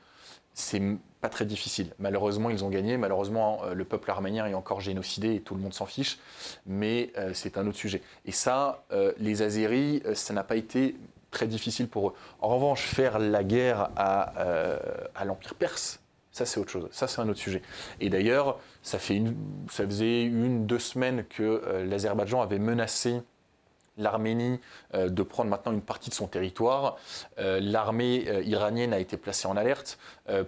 c'est 0.54 0.82
pas 1.20 1.28
très 1.28 1.44
difficile. 1.44 1.92
Malheureusement, 1.98 2.50
ils 2.50 2.64
ont 2.64 2.68
gagné. 2.68 2.96
Malheureusement, 2.96 3.62
le 3.72 3.84
peuple 3.84 4.10
arménien 4.10 4.46
est 4.46 4.54
encore 4.54 4.80
génocidé 4.80 5.34
et 5.34 5.40
tout 5.40 5.54
le 5.54 5.60
monde 5.60 5.74
s'en 5.74 5.86
fiche. 5.86 6.18
Mais 6.66 7.12
c'est 7.32 7.58
un 7.58 7.66
autre 7.66 7.76
sujet. 7.76 8.02
Et 8.24 8.32
ça, 8.32 8.84
les 9.18 9.42
Azéris, 9.42 10.02
ça 10.14 10.32
n'a 10.34 10.44
pas 10.44 10.56
été 10.56 10.96
très 11.30 11.46
difficile 11.46 11.88
pour 11.88 12.08
eux. 12.08 12.14
En 12.40 12.48
revanche, 12.48 12.82
faire 12.82 13.18
la 13.18 13.44
guerre 13.44 13.90
à, 13.96 14.38
euh, 14.40 14.78
à 15.14 15.24
l'Empire 15.24 15.54
perse, 15.54 16.00
ça 16.32 16.46
c'est 16.46 16.60
autre 16.60 16.70
chose, 16.70 16.88
ça 16.90 17.08
c'est 17.08 17.20
un 17.20 17.28
autre 17.28 17.40
sujet. 17.40 17.62
Et 18.00 18.10
d'ailleurs, 18.10 18.58
ça, 18.82 18.98
fait 18.98 19.16
une, 19.16 19.36
ça 19.70 19.84
faisait 19.84 20.24
une, 20.24 20.66
deux 20.66 20.78
semaines 20.78 21.24
que 21.24 21.42
euh, 21.42 21.84
l'Azerbaïdjan 21.84 22.40
avait 22.40 22.58
menacé 22.58 23.22
l'Arménie 23.96 24.60
euh, 24.94 25.08
de 25.08 25.22
prendre 25.22 25.50
maintenant 25.50 25.72
une 25.72 25.82
partie 25.82 26.10
de 26.10 26.14
son 26.14 26.28
territoire. 26.28 26.96
L'armée 27.36 28.26
iranienne 28.44 28.92
a 28.92 28.98
été 28.98 29.16
placée 29.16 29.48
en 29.48 29.56
alerte. 29.56 29.98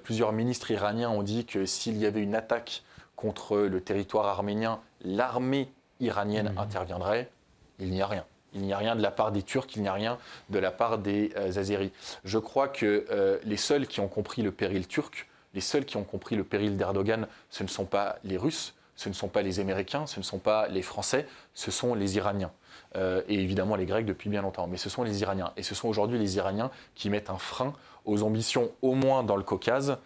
plusieurs 0.04 0.32
ministres 0.32 0.70
iraniens 0.70 1.10
ont 1.10 1.22
dit 1.22 1.44
que 1.44 1.66
s'il 1.66 1.96
y 1.96 2.06
avait 2.06 2.22
une 2.22 2.34
attaque 2.34 2.82
contre 3.16 3.58
le 3.58 3.80
territoire 3.80 4.26
arménien, 4.26 4.80
l'armée 5.02 5.70
iranienne 5.98 6.52
mmh. 6.54 6.58
interviendrait. 6.58 7.30
Il 7.78 7.90
n'y 7.90 8.02
a 8.02 8.06
rien. 8.06 8.24
Il 8.54 8.62
n'y 8.62 8.72
a 8.72 8.78
rien 8.78 8.96
de 8.96 9.02
la 9.02 9.10
part 9.10 9.32
des 9.32 9.42
Turcs, 9.42 9.68
il 9.76 9.82
n'y 9.82 9.88
a 9.88 9.92
rien 9.92 10.18
de 10.48 10.58
la 10.58 10.70
part 10.70 10.98
des 10.98 11.32
euh, 11.36 11.58
Azéris. 11.58 11.92
Je 12.24 12.38
crois 12.38 12.68
que 12.68 13.06
euh, 13.10 13.38
les 13.44 13.56
seuls 13.56 13.86
qui 13.86 14.00
ont 14.00 14.08
compris 14.08 14.42
le 14.42 14.50
péril 14.50 14.86
turc, 14.86 15.28
les 15.54 15.60
seuls 15.60 15.84
qui 15.84 15.96
ont 15.96 16.04
compris 16.04 16.36
le 16.36 16.44
péril 16.44 16.76
d'Erdogan, 16.76 17.26
ce 17.50 17.62
ne 17.62 17.68
sont 17.68 17.84
pas 17.84 18.18
les 18.24 18.36
Russes, 18.36 18.74
ce 18.96 19.08
ne 19.08 19.14
sont 19.14 19.28
pas 19.28 19.42
les 19.42 19.60
Américains, 19.60 20.06
ce 20.06 20.18
ne 20.18 20.24
sont 20.24 20.38
pas 20.38 20.68
les 20.68 20.82
Français, 20.82 21.26
ce 21.54 21.70
sont 21.70 21.94
les 21.94 22.16
Iraniens. 22.16 22.52
Euh, 22.96 23.22
et 23.28 23.34
évidemment 23.34 23.76
les 23.76 23.86
Grecs 23.86 24.04
depuis 24.04 24.30
bien 24.30 24.42
longtemps. 24.42 24.66
Mais 24.66 24.76
ce 24.76 24.90
sont 24.90 25.02
les 25.02 25.22
Iraniens. 25.22 25.52
Et 25.56 25.62
ce 25.62 25.74
sont 25.74 25.88
aujourd'hui 25.88 26.18
les 26.18 26.36
Iraniens 26.36 26.70
qui 26.94 27.08
mettent 27.08 27.30
un 27.30 27.38
frein 27.38 27.72
aux 28.04 28.22
ambitions, 28.22 28.70
au 28.82 28.94
moins 28.94 29.22
dans 29.22 29.36
le 29.36 29.42
Caucase 29.42 29.98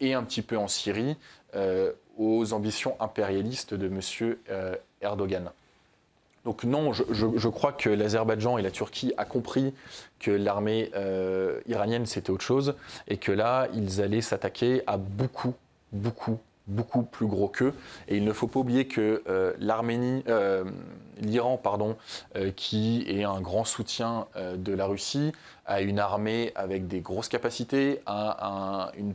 et 0.00 0.14
un 0.14 0.24
petit 0.24 0.42
peu 0.42 0.58
en 0.58 0.66
Syrie, 0.66 1.16
aux 2.18 2.52
ambitions 2.52 2.96
impérialistes 3.00 3.72
de 3.72 3.86
M. 3.86 4.36
Erdogan. 5.00 5.50
Donc 6.44 6.64
non, 6.64 6.92
je, 6.92 7.48
crois 7.48 7.72
que 7.72 7.90
l'Azerbaïdjan 7.90 8.56
et 8.56 8.62
la 8.62 8.70
Turquie 8.70 9.12
a 9.18 9.26
compris 9.26 9.74
que 10.18 10.30
l'armée 10.30 10.90
euh, 10.94 11.60
iranienne 11.66 12.06
c'était 12.06 12.30
autre 12.30 12.44
chose 12.44 12.76
et 13.08 13.18
que 13.18 13.30
là 13.30 13.68
ils 13.74 14.00
allaient 14.00 14.22
s'attaquer 14.22 14.82
à 14.86 14.96
beaucoup, 14.96 15.52
beaucoup, 15.92 16.38
beaucoup 16.66 17.02
plus 17.02 17.26
gros 17.26 17.48
qu'eux. 17.48 17.74
Et 18.08 18.16
il 18.16 18.24
ne 18.24 18.32
faut 18.32 18.46
pas 18.46 18.60
oublier 18.60 18.86
que 18.86 19.22
euh, 19.28 19.52
l'Arménie, 19.58 20.24
euh, 20.28 20.64
l'Iran, 21.20 21.58
pardon, 21.58 21.96
qui 22.56 23.04
est 23.06 23.24
un 23.24 23.42
grand 23.42 23.64
soutien 23.64 24.26
de 24.34 24.72
la 24.72 24.86
Russie, 24.86 25.32
a 25.66 25.82
une 25.82 25.98
armée 25.98 26.52
avec 26.54 26.88
des 26.88 27.00
grosses 27.00 27.28
capacités, 27.28 28.00
a 28.06 28.92
une, 28.96 29.12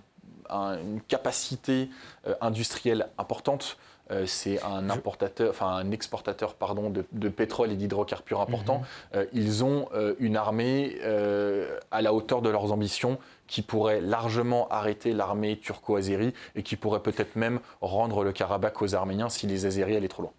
une, 0.52 1.02
capacité 1.08 1.90
industrielle 2.40 3.08
importante. 3.18 3.78
Euh, 4.12 4.26
c'est 4.26 4.62
un 4.64 4.90
importateur, 4.90 5.50
enfin 5.50 5.68
un 5.68 5.92
exportateur 5.92 6.54
pardon, 6.54 6.92
de, 6.92 7.30
pétrole 7.30 7.72
et 7.72 7.76
d'hydrocarbures 7.76 8.42
important. 8.42 8.80
Mhm. 8.80 8.86
Euh, 9.16 9.26
ils 9.34 9.64
ont 9.64 9.88
euh, 9.94 10.14
une 10.20 10.38
armée 10.38 10.98
à 11.92 12.02
la 12.02 12.14
hauteur 12.14 12.42
de 12.42 12.50
leurs 12.50 12.72
ambitions 12.72 13.18
qui 13.48 13.62
pourrait 13.62 14.02
largement 14.02 14.68
arrêter 14.70 15.14
l'armée 15.14 15.58
turco-azérie 15.58 16.34
et 16.56 16.64
qui 16.64 16.76
pourrait 16.76 17.02
peut-être 17.02 17.36
même 17.36 17.60
rendre 17.82 18.24
le 18.24 18.32
Karabakh 18.32 18.82
aux 18.82 18.96
Arméniens 18.96 19.30
si 19.30 19.48
les 19.48 19.66
Azéris 19.66 19.96
allaient 19.96 20.08
trop 20.08 20.24
loin. 20.24 20.32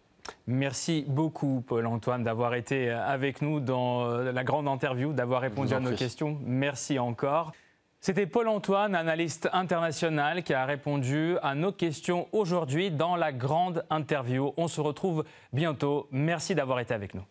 Merci 0.48 1.04
beaucoup, 1.06 1.62
Paul-Antoine, 1.66 2.24
d'avoir 2.24 2.54
été 2.54 2.90
avec 2.90 3.42
nous 3.42 3.60
dans 3.60 4.08
la 4.08 4.44
grande 4.44 4.66
interview, 4.66 5.12
d'avoir 5.12 5.40
répondu 5.40 5.72
à 5.72 5.80
nos 5.80 5.92
questions. 5.94 6.38
Merci 6.44 6.98
encore. 6.98 7.52
C'était 8.06 8.26
Paul-Antoine, 8.26 8.94
analyste 8.94 9.48
international, 9.52 10.44
qui 10.44 10.54
a 10.54 10.64
répondu 10.64 11.38
à 11.42 11.56
nos 11.56 11.72
questions 11.72 12.28
aujourd'hui 12.30 12.92
dans 12.92 13.16
la 13.16 13.32
grande 13.32 13.84
interview. 13.90 14.52
On 14.56 14.68
se 14.68 14.80
retrouve 14.80 15.24
bientôt. 15.52 16.06
Merci 16.12 16.54
d'avoir 16.54 16.78
été 16.78 16.94
avec 16.94 17.14
nous. 17.14 17.24